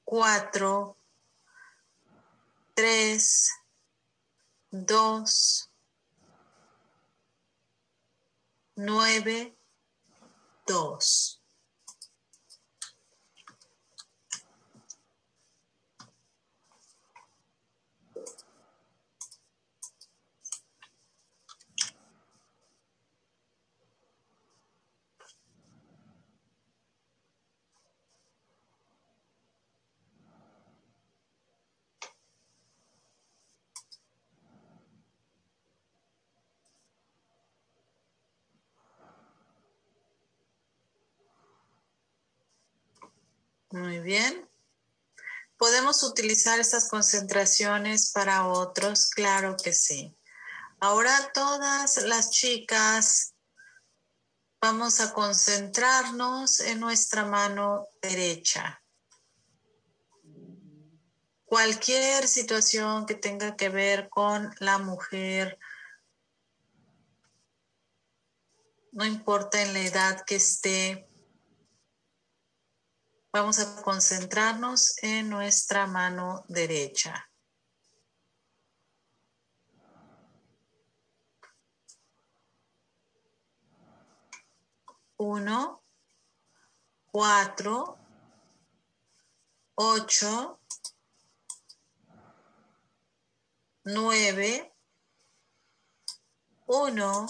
4, 0.07 0.95
3, 2.77 3.19
2, 4.73 5.25
9, 8.77 9.53
2. 10.67 11.36
Muy 43.77 44.01
bien. 44.01 44.49
¿Podemos 45.59 46.03
utilizar 46.03 46.59
estas 46.59 46.89
concentraciones 46.89 48.11
para 48.11 48.49
otros? 48.49 49.11
Claro 49.11 49.55
que 49.62 49.74
sí. 49.74 50.16
Ahora 50.81 51.31
todas 51.35 52.03
las 52.05 52.31
chicas 52.31 53.35
vamos 54.62 55.01
a 55.01 55.12
concentrarnos 55.12 56.61
en 56.61 56.81
nuestra 56.81 57.27
mano 57.27 57.87
derecha. 58.01 58.83
Cualquier 61.45 62.29
situación 62.29 63.05
que 63.05 63.14
tenga 63.14 63.57
que 63.57 63.68
ver 63.68 64.09
con 64.09 64.55
la 64.59 64.79
mujer, 64.79 65.59
no 68.93 69.05
importa 69.05 69.61
en 69.61 69.74
la 69.74 69.81
edad 69.81 70.24
que 70.24 70.37
esté, 70.37 71.06
Vamos 73.39 73.59
a 73.59 73.82
concentrarnos 73.82 74.97
en 75.03 75.28
nuestra 75.28 75.87
mano 75.87 76.47
derecha. 76.49 77.28
Uno, 85.18 85.84
cuatro, 87.12 87.99
ocho, 89.74 90.59
nueve, 93.84 94.72
uno, 96.68 97.26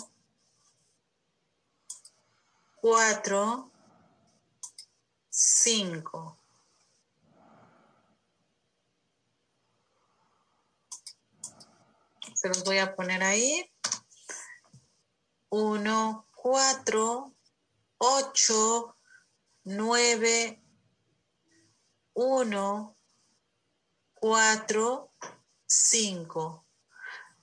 cuatro, 2.76 3.72
5. 5.38 6.38
Se 12.34 12.48
los 12.48 12.64
voy 12.64 12.78
a 12.78 12.96
poner 12.96 13.22
ahí. 13.22 13.70
1, 15.50 16.28
4, 16.34 17.34
8, 17.98 18.96
9, 19.64 20.62
1, 22.14 22.96
4, 24.14 25.12
5. 25.66 26.66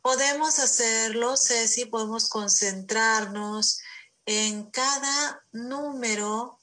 Podemos 0.01 0.57
hacerlo, 0.57 1.37
Ceci, 1.37 1.85
podemos 1.85 2.27
concentrarnos 2.27 3.81
en 4.25 4.71
cada 4.71 5.45
número 5.51 6.59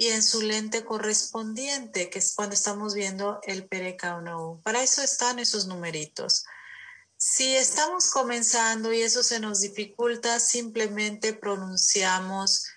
y 0.00 0.10
en 0.10 0.22
su 0.22 0.42
lente 0.42 0.84
correspondiente, 0.84 2.08
que 2.08 2.20
es 2.20 2.34
cuando 2.36 2.54
estamos 2.54 2.94
viendo 2.94 3.40
el 3.42 3.66
perecauno. 3.66 4.60
Para 4.62 4.80
eso 4.80 5.02
están 5.02 5.40
esos 5.40 5.66
numeritos. 5.66 6.46
Si 7.16 7.56
estamos 7.56 8.10
comenzando 8.10 8.92
y 8.92 9.02
eso 9.02 9.24
se 9.24 9.40
nos 9.40 9.60
dificulta, 9.60 10.38
simplemente 10.38 11.32
pronunciamos 11.32 12.68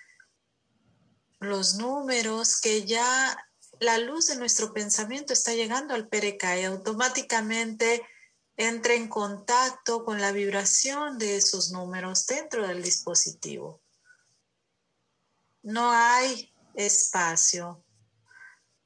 los 1.38 1.76
números 1.76 2.60
que 2.60 2.86
ya 2.86 3.38
la 3.78 3.98
luz 3.98 4.26
de 4.26 4.36
nuestro 4.36 4.72
pensamiento 4.72 5.32
está 5.32 5.54
llegando 5.54 5.94
al 5.94 6.08
Pereca 6.08 6.58
y 6.58 6.64
automáticamente 6.64 8.04
entra 8.56 8.94
en 8.94 9.06
contacto 9.06 10.04
con 10.04 10.20
la 10.20 10.32
vibración 10.32 11.18
de 11.18 11.36
esos 11.36 11.70
números 11.70 12.26
dentro 12.26 12.66
del 12.66 12.82
dispositivo. 12.82 13.80
No 15.62 15.92
hay 15.92 16.51
espacio. 16.74 17.84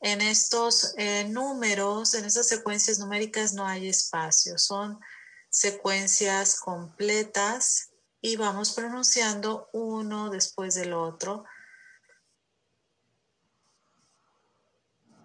En 0.01 0.21
estos 0.21 0.95
eh, 0.99 1.25
números, 1.25 2.15
en 2.15 2.25
estas 2.25 2.49
secuencias 2.49 2.99
numéricas 2.99 3.55
no 3.55 3.67
hay 3.67 3.89
espacio. 3.89 4.59
Son 4.59 5.01
secuencias 5.49 6.61
completas 6.61 7.91
y 8.21 8.37
vamos 8.37 8.73
pronunciando 8.73 9.69
uno 9.73 10.31
después 10.31 10.75
del 10.75 10.93
otro. 10.93 11.45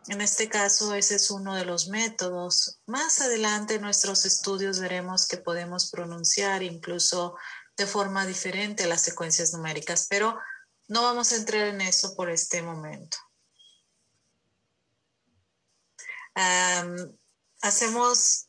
En 0.08 0.20
este 0.20 0.50
caso, 0.50 0.96
ese 0.96 1.16
es 1.16 1.30
uno 1.32 1.56
de 1.56 1.66
los 1.66 1.88
métodos. 1.88 2.80
Más 2.86 3.22
adelante 3.22 3.76
en 3.76 3.82
nuestros 3.82 4.26
estudios 4.26 4.80
veremos 4.80 5.28
que 5.28 5.38
podemos 5.38 5.92
pronunciar 5.92 6.64
incluso 6.64 7.36
de 7.78 7.86
forma 7.86 8.26
diferente 8.26 8.88
las 8.88 9.02
secuencias 9.02 9.54
numéricas, 9.54 10.08
pero 10.10 10.38
no 10.92 11.04
vamos 11.04 11.32
a 11.32 11.38
entrar 11.38 11.68
en 11.68 11.80
eso 11.80 12.14
por 12.16 12.30
este 12.30 12.62
momento. 12.62 13.18
hacemos 17.62 18.48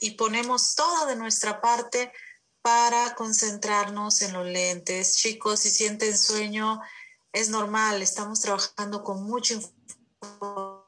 y 0.00 0.10
ponemos 0.12 0.74
todo 0.74 1.06
de 1.06 1.16
nuestra 1.16 1.60
parte 1.60 2.12
para 2.60 3.14
concentrarnos 3.14 4.20
en 4.20 4.32
los 4.34 4.44
lentes. 4.46 5.16
Chicos, 5.16 5.60
si 5.60 5.70
sienten 5.70 6.18
sueño, 6.18 6.82
es 7.32 7.48
normal, 7.48 8.02
estamos 8.02 8.40
trabajando 8.40 9.02
con 9.02 9.22
mucha 9.22 9.54
información. 9.54 10.84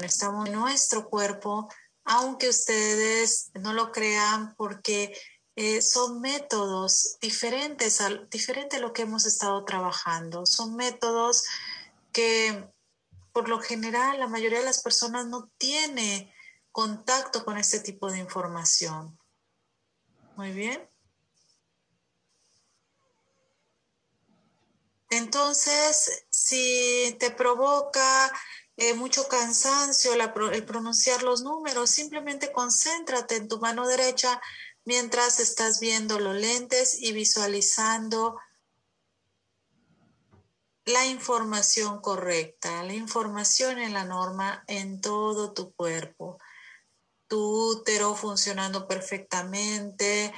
Estamos 0.00 0.46
en 0.46 0.54
nuestro 0.54 1.08
cuerpo, 1.10 1.68
aunque 2.04 2.48
ustedes 2.48 3.50
no 3.54 3.72
lo 3.74 3.92
crean, 3.92 4.54
porque 4.56 5.14
eh, 5.56 5.82
son 5.82 6.20
métodos 6.20 7.18
diferentes, 7.20 8.00
a, 8.00 8.10
diferente 8.30 8.76
a 8.76 8.80
lo 8.80 8.92
que 8.92 9.02
hemos 9.02 9.24
estado 9.24 9.64
trabajando. 9.64 10.46
Son 10.46 10.74
métodos 10.74 11.44
que 12.12 12.68
por 13.32 13.48
lo 13.48 13.60
general 13.60 14.18
la 14.18 14.28
mayoría 14.28 14.58
de 14.58 14.64
las 14.64 14.82
personas 14.82 15.26
no 15.26 15.50
tiene 15.58 16.32
contacto 16.72 17.44
con 17.44 17.56
este 17.56 17.80
tipo 17.80 18.10
de 18.10 18.18
información. 18.18 19.18
Muy 20.36 20.50
bien. 20.52 20.88
Entonces, 25.10 26.26
si 26.30 27.16
te 27.20 27.30
provoca 27.30 28.32
eh, 28.76 28.94
mucho 28.94 29.28
cansancio 29.28 30.12
el 30.14 30.64
pronunciar 30.64 31.22
los 31.22 31.42
números, 31.42 31.90
simplemente 31.90 32.50
concéntrate 32.50 33.36
en 33.36 33.46
tu 33.46 33.60
mano 33.60 33.86
derecha 33.86 34.40
mientras 34.84 35.40
estás 35.40 35.80
viendo 35.80 36.18
los 36.18 36.36
lentes 36.36 37.00
y 37.00 37.12
visualizando 37.12 38.36
la 40.84 41.06
información 41.06 42.00
correcta, 42.00 42.82
la 42.82 42.92
información 42.92 43.78
en 43.78 43.94
la 43.94 44.04
norma 44.04 44.64
en 44.66 45.00
todo 45.00 45.54
tu 45.54 45.72
cuerpo. 45.72 46.38
Tu 47.26 47.38
útero 47.38 48.14
funcionando 48.14 48.86
perfectamente, 48.86 50.32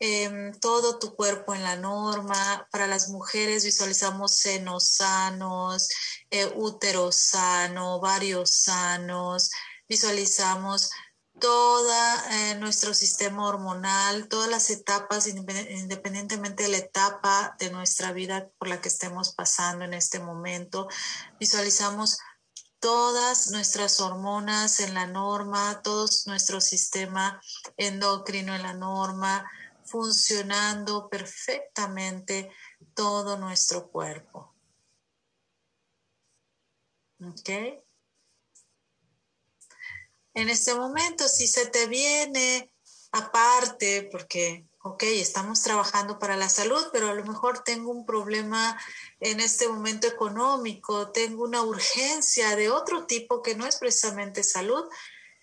em, 0.00 0.52
todo 0.58 0.98
tu 0.98 1.14
cuerpo 1.14 1.54
en 1.54 1.62
la 1.62 1.76
norma. 1.76 2.66
Para 2.72 2.88
las 2.88 3.10
mujeres 3.10 3.64
visualizamos 3.64 4.34
senos 4.34 4.88
sanos, 4.88 5.88
eh, 6.30 6.52
útero 6.56 7.12
sano, 7.12 8.00
varios 8.00 8.50
sanos. 8.50 9.50
Visualizamos 9.88 10.90
todo 11.42 11.92
eh, 12.30 12.54
nuestro 12.60 12.94
sistema 12.94 13.48
hormonal, 13.48 14.28
todas 14.28 14.48
las 14.48 14.70
etapas, 14.70 15.26
independientemente 15.26 16.62
de 16.62 16.68
la 16.68 16.76
etapa 16.76 17.56
de 17.58 17.68
nuestra 17.72 18.12
vida 18.12 18.48
por 18.58 18.68
la 18.68 18.80
que 18.80 18.88
estemos 18.88 19.34
pasando 19.34 19.84
en 19.84 19.92
este 19.92 20.20
momento. 20.20 20.86
Visualizamos 21.40 22.20
todas 22.78 23.50
nuestras 23.50 24.00
hormonas 24.00 24.78
en 24.78 24.94
la 24.94 25.08
norma, 25.08 25.82
todo 25.82 26.06
nuestro 26.26 26.60
sistema 26.60 27.42
endocrino 27.76 28.54
en 28.54 28.62
la 28.62 28.74
norma, 28.74 29.44
funcionando 29.84 31.08
perfectamente 31.08 32.52
todo 32.94 33.36
nuestro 33.36 33.90
cuerpo. 33.90 34.54
¿Ok? 37.20 37.82
En 40.34 40.48
este 40.48 40.74
momento, 40.74 41.28
si 41.28 41.46
se 41.46 41.66
te 41.66 41.86
viene 41.86 42.72
aparte, 43.12 44.08
porque, 44.10 44.66
ok, 44.82 45.02
estamos 45.04 45.62
trabajando 45.62 46.18
para 46.18 46.36
la 46.36 46.48
salud, 46.48 46.82
pero 46.92 47.08
a 47.08 47.14
lo 47.14 47.24
mejor 47.24 47.62
tengo 47.62 47.90
un 47.90 48.06
problema 48.06 48.80
en 49.20 49.40
este 49.40 49.68
momento 49.68 50.06
económico, 50.06 51.10
tengo 51.12 51.44
una 51.44 51.62
urgencia 51.62 52.56
de 52.56 52.70
otro 52.70 53.06
tipo 53.06 53.42
que 53.42 53.54
no 53.54 53.66
es 53.66 53.76
precisamente 53.76 54.42
salud. 54.42 54.84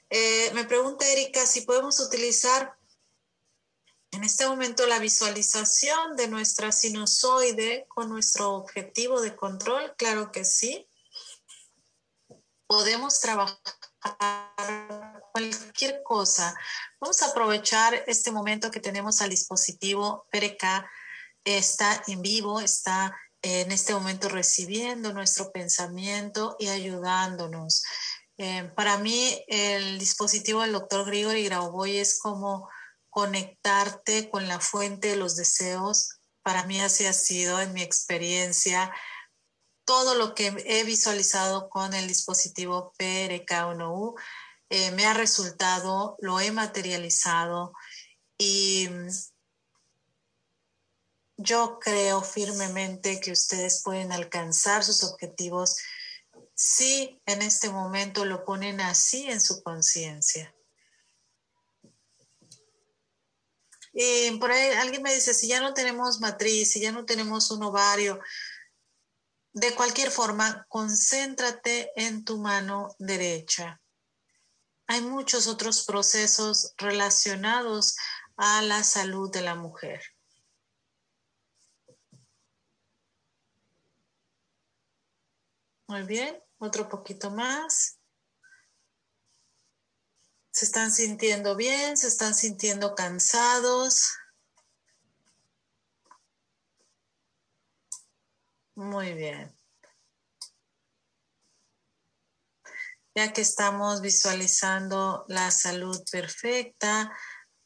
Eh, 0.09 0.51
me 0.53 0.65
pregunta 0.65 1.07
Erika 1.07 1.45
si 1.45 1.61
podemos 1.61 1.99
utilizar 1.99 2.75
en 4.11 4.23
este 4.23 4.47
momento 4.47 4.87
la 4.87 4.97
visualización 4.97 6.15
de 6.15 6.27
nuestra 6.27 6.71
sinusoide 6.71 7.85
con 7.89 8.09
nuestro 8.09 8.53
objetivo 8.55 9.21
de 9.21 9.35
control. 9.35 9.93
Claro 9.97 10.31
que 10.31 10.45
sí. 10.45 10.87
Podemos 12.65 13.19
trabajar 13.19 13.59
cualquier 15.31 16.01
cosa. 16.03 16.55
Vamos 16.99 17.21
a 17.21 17.27
aprovechar 17.27 18.03
este 18.07 18.31
momento 18.31 18.71
que 18.71 18.79
tenemos 18.79 19.21
al 19.21 19.29
dispositivo 19.29 20.27
PRK. 20.31 20.89
Está 21.43 22.03
en 22.07 22.21
vivo, 22.21 22.59
está 22.59 23.15
en 23.41 23.71
este 23.71 23.93
momento 23.93 24.29
recibiendo 24.29 25.13
nuestro 25.13 25.51
pensamiento 25.51 26.55
y 26.59 26.67
ayudándonos. 26.67 27.83
Eh, 28.37 28.71
para 28.75 28.97
mí, 28.97 29.43
el 29.47 29.99
dispositivo 29.99 30.61
del 30.61 30.73
doctor 30.73 31.05
Grigori 31.05 31.45
Grauboy 31.45 31.97
es 31.97 32.19
como 32.19 32.69
conectarte 33.09 34.29
con 34.29 34.47
la 34.47 34.59
fuente 34.59 35.09
de 35.09 35.15
los 35.15 35.35
deseos. 35.35 36.19
Para 36.43 36.65
mí 36.65 36.79
así 36.79 37.05
ha 37.05 37.13
sido 37.13 37.59
en 37.59 37.73
mi 37.73 37.81
experiencia 37.81 38.93
todo 39.89 40.13
lo 40.13 40.35
que 40.35 40.53
he 40.67 40.83
visualizado 40.83 41.67
con 41.67 41.95
el 41.95 42.07
dispositivo 42.07 42.93
PRK1U 42.99 44.21
eh, 44.69 44.91
me 44.91 45.07
ha 45.07 45.15
resultado, 45.15 46.15
lo 46.19 46.39
he 46.39 46.51
materializado 46.51 47.73
y 48.37 48.87
yo 51.37 51.79
creo 51.81 52.21
firmemente 52.21 53.19
que 53.19 53.31
ustedes 53.31 53.81
pueden 53.83 54.11
alcanzar 54.11 54.83
sus 54.83 55.03
objetivos 55.03 55.77
si 56.53 57.19
en 57.25 57.41
este 57.41 57.71
momento 57.71 58.25
lo 58.25 58.45
ponen 58.45 58.81
así 58.81 59.25
en 59.25 59.41
su 59.41 59.63
conciencia. 59.63 60.53
Y 63.91 64.37
por 64.37 64.51
ahí 64.51 64.69
alguien 64.75 65.01
me 65.01 65.15
dice, 65.15 65.33
si 65.33 65.47
ya 65.47 65.59
no 65.61 65.73
tenemos 65.73 66.19
matriz, 66.19 66.73
si 66.73 66.79
ya 66.79 66.91
no 66.91 67.05
tenemos 67.05 67.49
un 67.49 67.63
ovario, 67.63 68.19
de 69.53 69.73
cualquier 69.75 70.11
forma, 70.11 70.65
concéntrate 70.69 71.91
en 71.95 72.23
tu 72.23 72.37
mano 72.37 72.95
derecha. 72.99 73.81
Hay 74.87 75.01
muchos 75.01 75.47
otros 75.47 75.85
procesos 75.85 76.73
relacionados 76.77 77.95
a 78.37 78.61
la 78.61 78.83
salud 78.83 79.31
de 79.31 79.41
la 79.41 79.55
mujer. 79.55 80.01
Muy 85.87 86.03
bien, 86.03 86.41
otro 86.59 86.87
poquito 86.87 87.31
más. 87.31 87.99
¿Se 90.51 90.65
están 90.65 90.91
sintiendo 90.91 91.55
bien? 91.55 91.97
¿Se 91.97 92.07
están 92.07 92.35
sintiendo 92.35 92.93
cansados? 92.93 94.11
Muy 98.79 99.13
bien. 99.13 99.53
Ya 103.13 103.33
que 103.33 103.41
estamos 103.41 103.99
visualizando 103.99 105.25
la 105.27 105.51
salud 105.51 106.01
perfecta, 106.09 107.13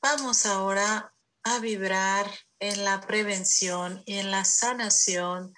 vamos 0.02 0.48
ahora 0.48 1.14
a 1.44 1.60
vibrar 1.60 2.26
en 2.58 2.84
la 2.84 3.00
prevención 3.00 4.02
y 4.08 4.18
en 4.18 4.32
la 4.32 4.44
sanación 4.44 5.54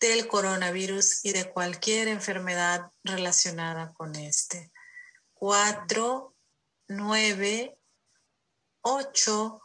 del 0.00 0.26
coronavirus 0.26 1.24
y 1.24 1.32
de 1.32 1.52
cualquier 1.52 2.08
enfermedad 2.08 2.90
relacionada 3.04 3.94
con 3.94 4.16
este. 4.16 4.72
Cuatro, 5.32 6.34
nueve, 6.88 7.78
ocho, 8.80 9.62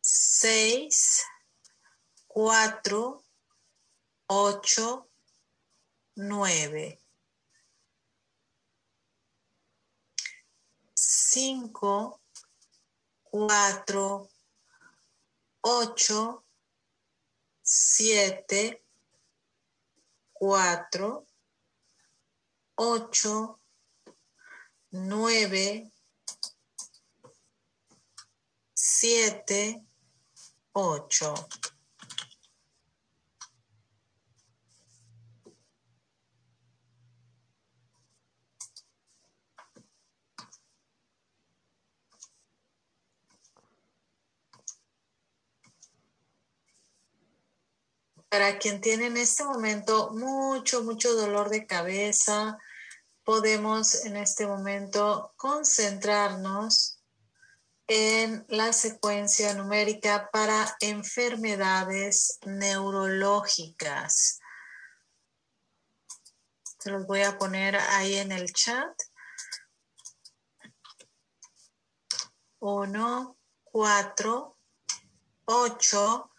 seis, 0.00 1.26
cuatro, 2.36 3.24
ocho, 4.26 5.08
nueve. 6.16 7.00
Cinco, 10.92 12.20
cuatro, 13.22 14.28
ocho, 15.62 16.44
siete, 17.62 18.84
cuatro, 20.34 21.26
ocho, 22.74 23.62
nueve, 24.90 25.90
siete, 28.74 29.86
ocho. 30.74 31.32
Para 48.36 48.58
quien 48.58 48.82
tiene 48.82 49.06
en 49.06 49.16
este 49.16 49.44
momento 49.44 50.10
mucho, 50.10 50.84
mucho 50.84 51.14
dolor 51.14 51.48
de 51.48 51.66
cabeza, 51.66 52.58
podemos 53.24 54.04
en 54.04 54.14
este 54.14 54.46
momento 54.46 55.32
concentrarnos 55.36 57.00
en 57.86 58.44
la 58.50 58.74
secuencia 58.74 59.54
numérica 59.54 60.28
para 60.30 60.76
enfermedades 60.80 62.38
neurológicas. 62.44 64.38
Se 66.78 66.90
los 66.90 67.06
voy 67.06 67.22
a 67.22 67.38
poner 67.38 67.76
ahí 67.76 68.16
en 68.16 68.32
el 68.32 68.52
chat. 68.52 68.92
1, 72.58 73.38
4, 73.64 74.58
8, 75.46 76.30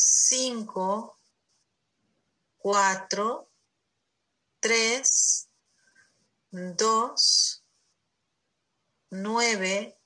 5, 0.00 1.16
4, 2.62 3.46
3, 4.60 5.02
2, 6.52 7.14
9, 9.10 9.96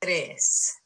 3. 0.00 0.81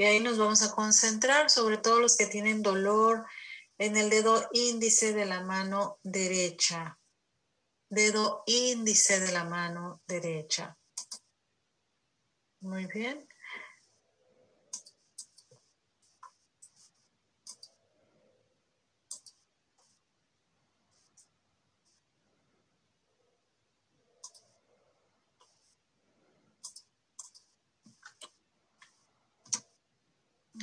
Y 0.00 0.04
ahí 0.04 0.18
nos 0.18 0.38
vamos 0.38 0.62
a 0.62 0.74
concentrar 0.74 1.50
sobre 1.50 1.76
todo 1.76 2.00
los 2.00 2.16
que 2.16 2.24
tienen 2.24 2.62
dolor 2.62 3.26
en 3.76 3.98
el 3.98 4.08
dedo 4.08 4.48
índice 4.54 5.12
de 5.12 5.26
la 5.26 5.42
mano 5.42 5.98
derecha. 6.02 6.98
Dedo 7.90 8.42
índice 8.46 9.20
de 9.20 9.30
la 9.30 9.44
mano 9.44 10.00
derecha. 10.06 10.74
Muy 12.60 12.86
bien. 12.86 13.29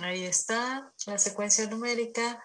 Ahí 0.01 0.25
está 0.25 0.93
la 1.05 1.17
secuencia 1.17 1.67
numérica. 1.67 2.41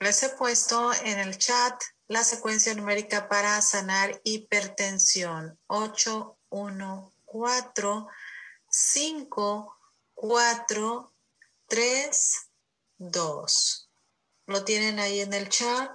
Les 0.00 0.22
he 0.22 0.30
puesto 0.30 0.94
en 0.94 1.18
el 1.18 1.36
chat 1.36 1.78
la 2.08 2.24
secuencia 2.24 2.74
numérica 2.74 3.28
para 3.28 3.60
sanar 3.60 4.18
hipertensión. 4.24 5.60
8, 5.66 6.38
1, 6.48 7.12
4, 7.26 8.08
5, 8.70 9.76
4, 10.14 11.12
3, 11.68 12.36
2. 12.96 13.90
¿Lo 14.46 14.64
tienen 14.64 14.98
ahí 15.00 15.20
en 15.20 15.34
el 15.34 15.50
chat? 15.50 15.90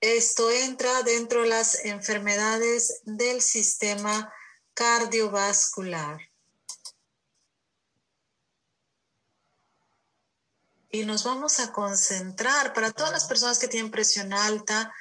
Esto 0.00 0.52
entra 0.52 1.02
dentro 1.02 1.42
de 1.42 1.48
las 1.48 1.84
enfermedades 1.84 3.00
del 3.02 3.42
sistema 3.42 4.32
cardiovascular. 4.72 6.20
Y 10.90 11.04
nos 11.04 11.24
vamos 11.24 11.58
a 11.58 11.72
concentrar, 11.72 12.72
para 12.72 12.92
todas 12.92 13.12
las 13.12 13.24
personas 13.24 13.58
que 13.58 13.68
tienen 13.68 13.90
presión 13.90 14.32
alta, 14.32 14.92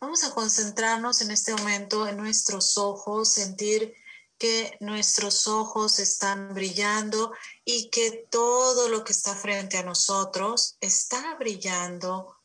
vamos 0.00 0.24
a 0.24 0.32
concentrarnos 0.32 1.20
en 1.22 1.30
este 1.30 1.54
momento 1.54 2.06
en 2.06 2.16
nuestros 2.16 2.76
ojos, 2.78 3.32
sentir 3.32 3.94
que 4.38 4.76
nuestros 4.80 5.46
ojos 5.48 5.98
están 5.98 6.54
brillando 6.54 7.32
y 7.64 7.90
que 7.90 8.26
todo 8.30 8.88
lo 8.88 9.04
que 9.04 9.12
está 9.12 9.34
frente 9.34 9.76
a 9.76 9.82
nosotros 9.82 10.76
está 10.80 11.34
brillando 11.34 12.36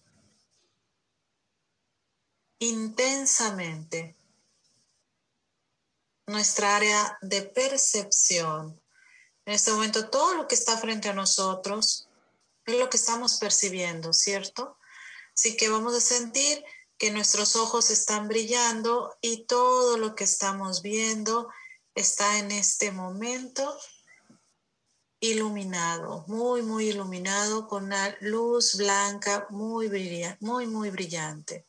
intensamente. 2.60 4.18
Nuestra 6.28 6.76
área 6.76 7.18
de 7.22 7.44
percepción. 7.44 8.82
En 9.46 9.54
este 9.54 9.72
momento 9.72 10.10
todo 10.10 10.34
lo 10.34 10.48
que 10.48 10.56
está 10.56 10.78
frente 10.78 11.08
a 11.08 11.14
nosotros 11.14 12.05
es 12.66 12.80
lo 12.80 12.90
que 12.90 12.98
estamos 12.98 13.38
percibiendo, 13.38 14.14
¿cierto? 14.14 14.78
Así 15.34 15.58
que 15.58 15.70
vamos 15.70 15.96
a 15.96 16.02
sentir 16.02 16.64
que 16.98 17.12
nuestros 17.12 17.56
ojos 17.56 17.90
están 17.90 18.28
brillando 18.28 19.16
y 19.22 19.46
todo 19.46 19.98
lo 19.98 20.16
que 20.16 20.24
estamos 20.24 20.82
viendo 20.82 21.50
está 21.94 22.40
en 22.40 22.52
este 22.52 22.92
momento 22.92 23.78
iluminado, 25.20 26.24
muy, 26.28 26.62
muy 26.62 26.90
iluminado 26.90 27.68
con 27.68 27.86
una 27.86 28.16
luz 28.22 28.76
blanca 28.76 29.48
muy 29.50 29.90
muy, 30.40 30.68
muy 30.68 30.90
brillante. 30.90 31.66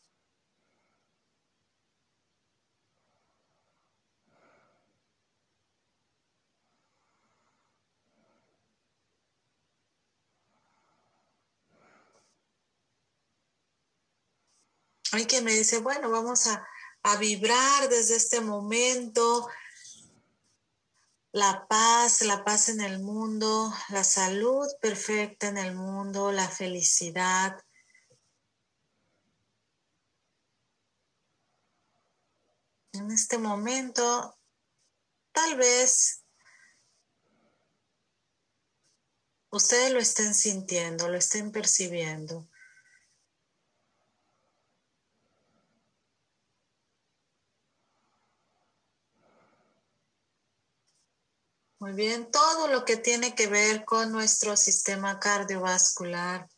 Hay 15.13 15.27
quien 15.27 15.45
me 15.45 15.53
dice, 15.53 15.79
bueno, 15.79 16.11
vamos 16.11 16.47
a, 16.47 16.67
a 17.03 17.17
vibrar 17.17 17.89
desde 17.89 18.17
este 18.17 18.41
momento 18.41 19.49
la 21.37 21.67
paz, 21.69 22.23
la 22.23 22.45
paz 22.45 22.71
en 22.71 22.81
el 22.81 22.99
mundo, 22.99 23.71
la 23.91 24.03
salud 24.05 24.67
perfecta 24.81 25.49
en 25.49 25.59
el 25.59 25.75
mundo, 25.75 26.33
la 26.33 26.49
felicidad. 26.49 27.63
En 32.93 33.11
este 33.11 33.37
momento, 33.37 34.39
tal 35.33 35.57
vez 35.57 36.25
ustedes 39.51 39.93
lo 39.93 39.99
estén 39.99 40.35
sintiendo, 40.35 41.09
lo 41.09 41.19
estén 41.19 41.53
percibiendo. 41.53 42.49
Muy 51.87 51.95
bien, 51.95 52.29
todo 52.33 52.67
lo 52.67 52.85
que 52.85 52.97
tiene 52.97 53.37
que 53.37 53.47
ver 53.47 53.85
con 53.85 54.11
nuestro 54.11 54.57
sistema 54.57 55.21
cardiovascular. 55.21 56.49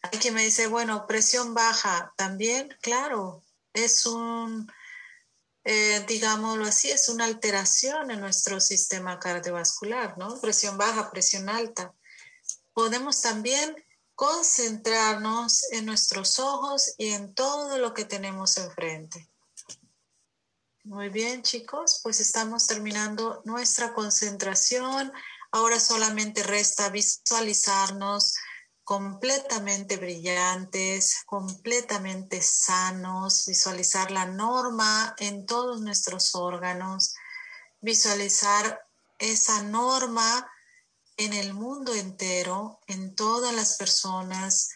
Hay 0.00 0.18
quien 0.18 0.32
me 0.32 0.44
dice, 0.44 0.66
bueno, 0.66 1.06
presión 1.06 1.52
baja, 1.52 2.10
también, 2.16 2.74
claro, 2.80 3.44
es 3.74 4.06
un, 4.06 4.72
eh, 5.64 6.02
digámoslo 6.08 6.64
así, 6.64 6.90
es 6.90 7.10
una 7.10 7.26
alteración 7.26 8.10
en 8.10 8.20
nuestro 8.20 8.60
sistema 8.60 9.20
cardiovascular, 9.20 10.16
¿no? 10.16 10.40
Presión 10.40 10.78
baja, 10.78 11.10
presión 11.10 11.50
alta. 11.50 11.92
Podemos 12.72 13.20
también 13.20 13.76
concentrarnos 14.14 15.70
en 15.72 15.84
nuestros 15.84 16.38
ojos 16.38 16.94
y 16.96 17.10
en 17.10 17.34
todo 17.34 17.76
lo 17.76 17.92
que 17.92 18.06
tenemos 18.06 18.56
enfrente. 18.56 19.28
Muy 20.86 21.08
bien, 21.08 21.42
chicos, 21.42 21.98
pues 22.00 22.20
estamos 22.20 22.68
terminando 22.68 23.42
nuestra 23.44 23.92
concentración. 23.92 25.12
Ahora 25.50 25.80
solamente 25.80 26.44
resta 26.44 26.90
visualizarnos 26.90 28.36
completamente 28.84 29.96
brillantes, 29.96 31.24
completamente 31.26 32.40
sanos, 32.40 33.46
visualizar 33.48 34.12
la 34.12 34.26
norma 34.26 35.16
en 35.18 35.44
todos 35.44 35.80
nuestros 35.80 36.36
órganos, 36.36 37.16
visualizar 37.80 38.86
esa 39.18 39.64
norma 39.64 40.48
en 41.16 41.32
el 41.32 41.52
mundo 41.52 41.96
entero, 41.96 42.78
en 42.86 43.16
todas 43.16 43.52
las 43.52 43.76
personas 43.76 44.70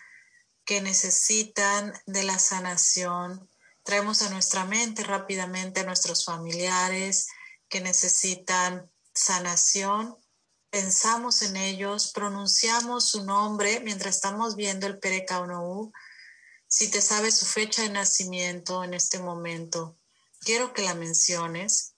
que 0.65 0.81
necesitan 0.81 1.95
de 2.07 2.25
la 2.25 2.41
sanación 2.41 3.50
Traemos 3.91 4.23
a 4.23 4.31
nuestra 4.31 4.65
mente 4.67 5.03
rápidamente 5.03 5.81
a 5.81 5.85
nuestros 5.85 6.25
familiares 6.25 7.27
que 7.69 7.81
necesitan 7.81 8.89
sanación. 9.13 10.17
Pensamos 10.71 11.43
en 11.43 11.57
ellos, 11.57 12.13
pronunciamos 12.13 13.09
su 13.09 13.25
nombre 13.25 13.81
mientras 13.81 14.15
estamos 14.15 14.55
viendo 14.55 14.87
el 14.87 15.01
Perekaunou. 15.01 15.91
Si 16.69 16.89
te 16.89 17.03
sabes 17.03 17.37
su 17.37 17.47
fecha 17.47 17.83
de 17.83 17.89
nacimiento 17.89 18.85
en 18.85 18.95
este 18.95 19.19
momento, 19.19 19.99
quiero 20.39 20.73
que 20.73 20.83
la 20.83 20.95
menciones 20.95 21.90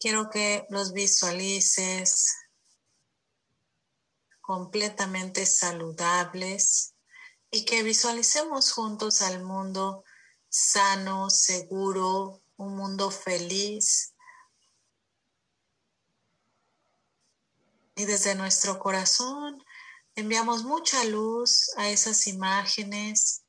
Quiero 0.00 0.30
que 0.30 0.64
los 0.70 0.92
visualices 0.92 2.36
completamente 4.40 5.44
saludables 5.44 6.94
y 7.50 7.64
que 7.64 7.82
visualicemos 7.82 8.70
juntos 8.72 9.22
al 9.22 9.42
mundo 9.42 10.04
sano, 10.48 11.30
seguro, 11.30 12.40
un 12.56 12.76
mundo 12.76 13.10
feliz. 13.10 14.14
Y 17.96 18.04
desde 18.04 18.36
nuestro 18.36 18.78
corazón 18.78 19.64
enviamos 20.14 20.62
mucha 20.62 21.02
luz 21.04 21.72
a 21.76 21.88
esas 21.88 22.28
imágenes, 22.28 23.42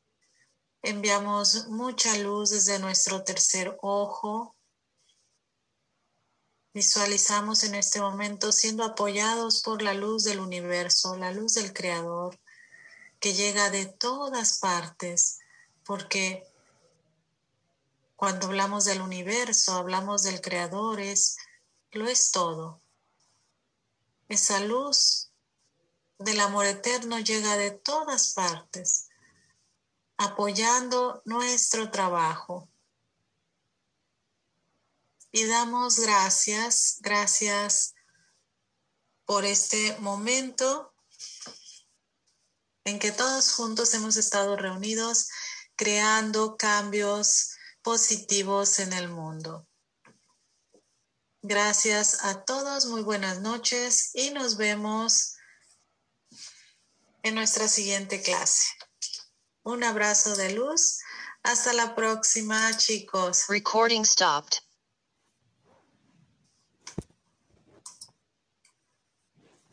enviamos 0.82 1.68
mucha 1.68 2.18
luz 2.18 2.50
desde 2.50 2.80
nuestro 2.80 3.24
tercer 3.24 3.78
ojo 3.82 4.56
Visualizamos 6.72 7.64
en 7.64 7.74
este 7.74 8.00
momento 8.00 8.52
siendo 8.52 8.84
apoyados 8.84 9.64
por 9.64 9.82
la 9.82 9.96
luz 9.96 10.24
del 10.24 10.40
universo, 10.40 11.18
la 11.18 11.32
luz 11.32 11.56
del 11.56 11.74
Creador, 11.74 12.40
que 13.20 13.34
llega 13.34 13.72
de 13.72 13.88
todas 13.88 14.60
partes, 14.60 15.40
porque 15.84 16.46
cuando 18.16 18.48
hablamos 18.48 18.86
del 18.86 19.02
universo, 19.02 19.74
hablamos 19.74 20.22
del 20.22 20.42
Creador, 20.42 21.00
es, 21.00 21.38
lo 21.92 22.08
es 22.08 22.30
todo. 22.32 22.84
Esa 24.28 24.60
luz 24.60 25.32
del 26.20 26.40
amor 26.40 26.68
eterno 26.68 27.18
llega 27.18 27.58
de 27.58 27.72
todas 27.72 28.34
partes, 28.36 29.10
apoyando 30.18 31.24
nuestro 31.26 31.90
trabajo 31.90 32.69
y 35.32 35.46
damos 35.46 36.00
gracias, 36.00 36.98
gracias 37.00 37.94
por 39.26 39.46
este 39.46 39.98
momento 40.00 40.94
en 42.84 43.00
que 43.00 43.12
todos 43.12 43.52
juntos 43.52 43.94
hemos 43.94 44.18
estado 44.18 44.56
reunidos 44.56 45.30
creando 45.76 46.58
cambios 46.58 47.56
positivos 47.82 48.80
en 48.80 48.94
el 48.94 49.10
mundo. 49.10 49.68
Gracias 51.42 52.26
a 52.26 52.44
todos, 52.44 52.88
muy 52.88 53.02
buenas 53.02 53.40
noches 53.40 54.12
y 54.14 54.32
nos 54.32 54.58
vemos 54.58 55.36
en 57.24 57.36
nuestra 57.36 57.68
siguiente 57.68 58.22
clase. 58.22 58.68
Un 59.64 59.84
abrazo 59.84 60.36
de 60.36 60.54
luz. 60.54 61.00
Hasta 61.44 61.72
la 61.74 61.96
próxima, 61.96 62.76
chicos. 62.76 63.46
Recording 63.48 64.04
stopped. 64.04 64.60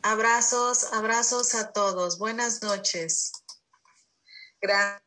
Abrazos, 0.06 0.92
abrazos 0.92 1.56
a 1.56 1.72
todos. 1.72 2.16
Buenas 2.16 2.62
noches. 2.62 3.32
Gracias. 4.62 5.05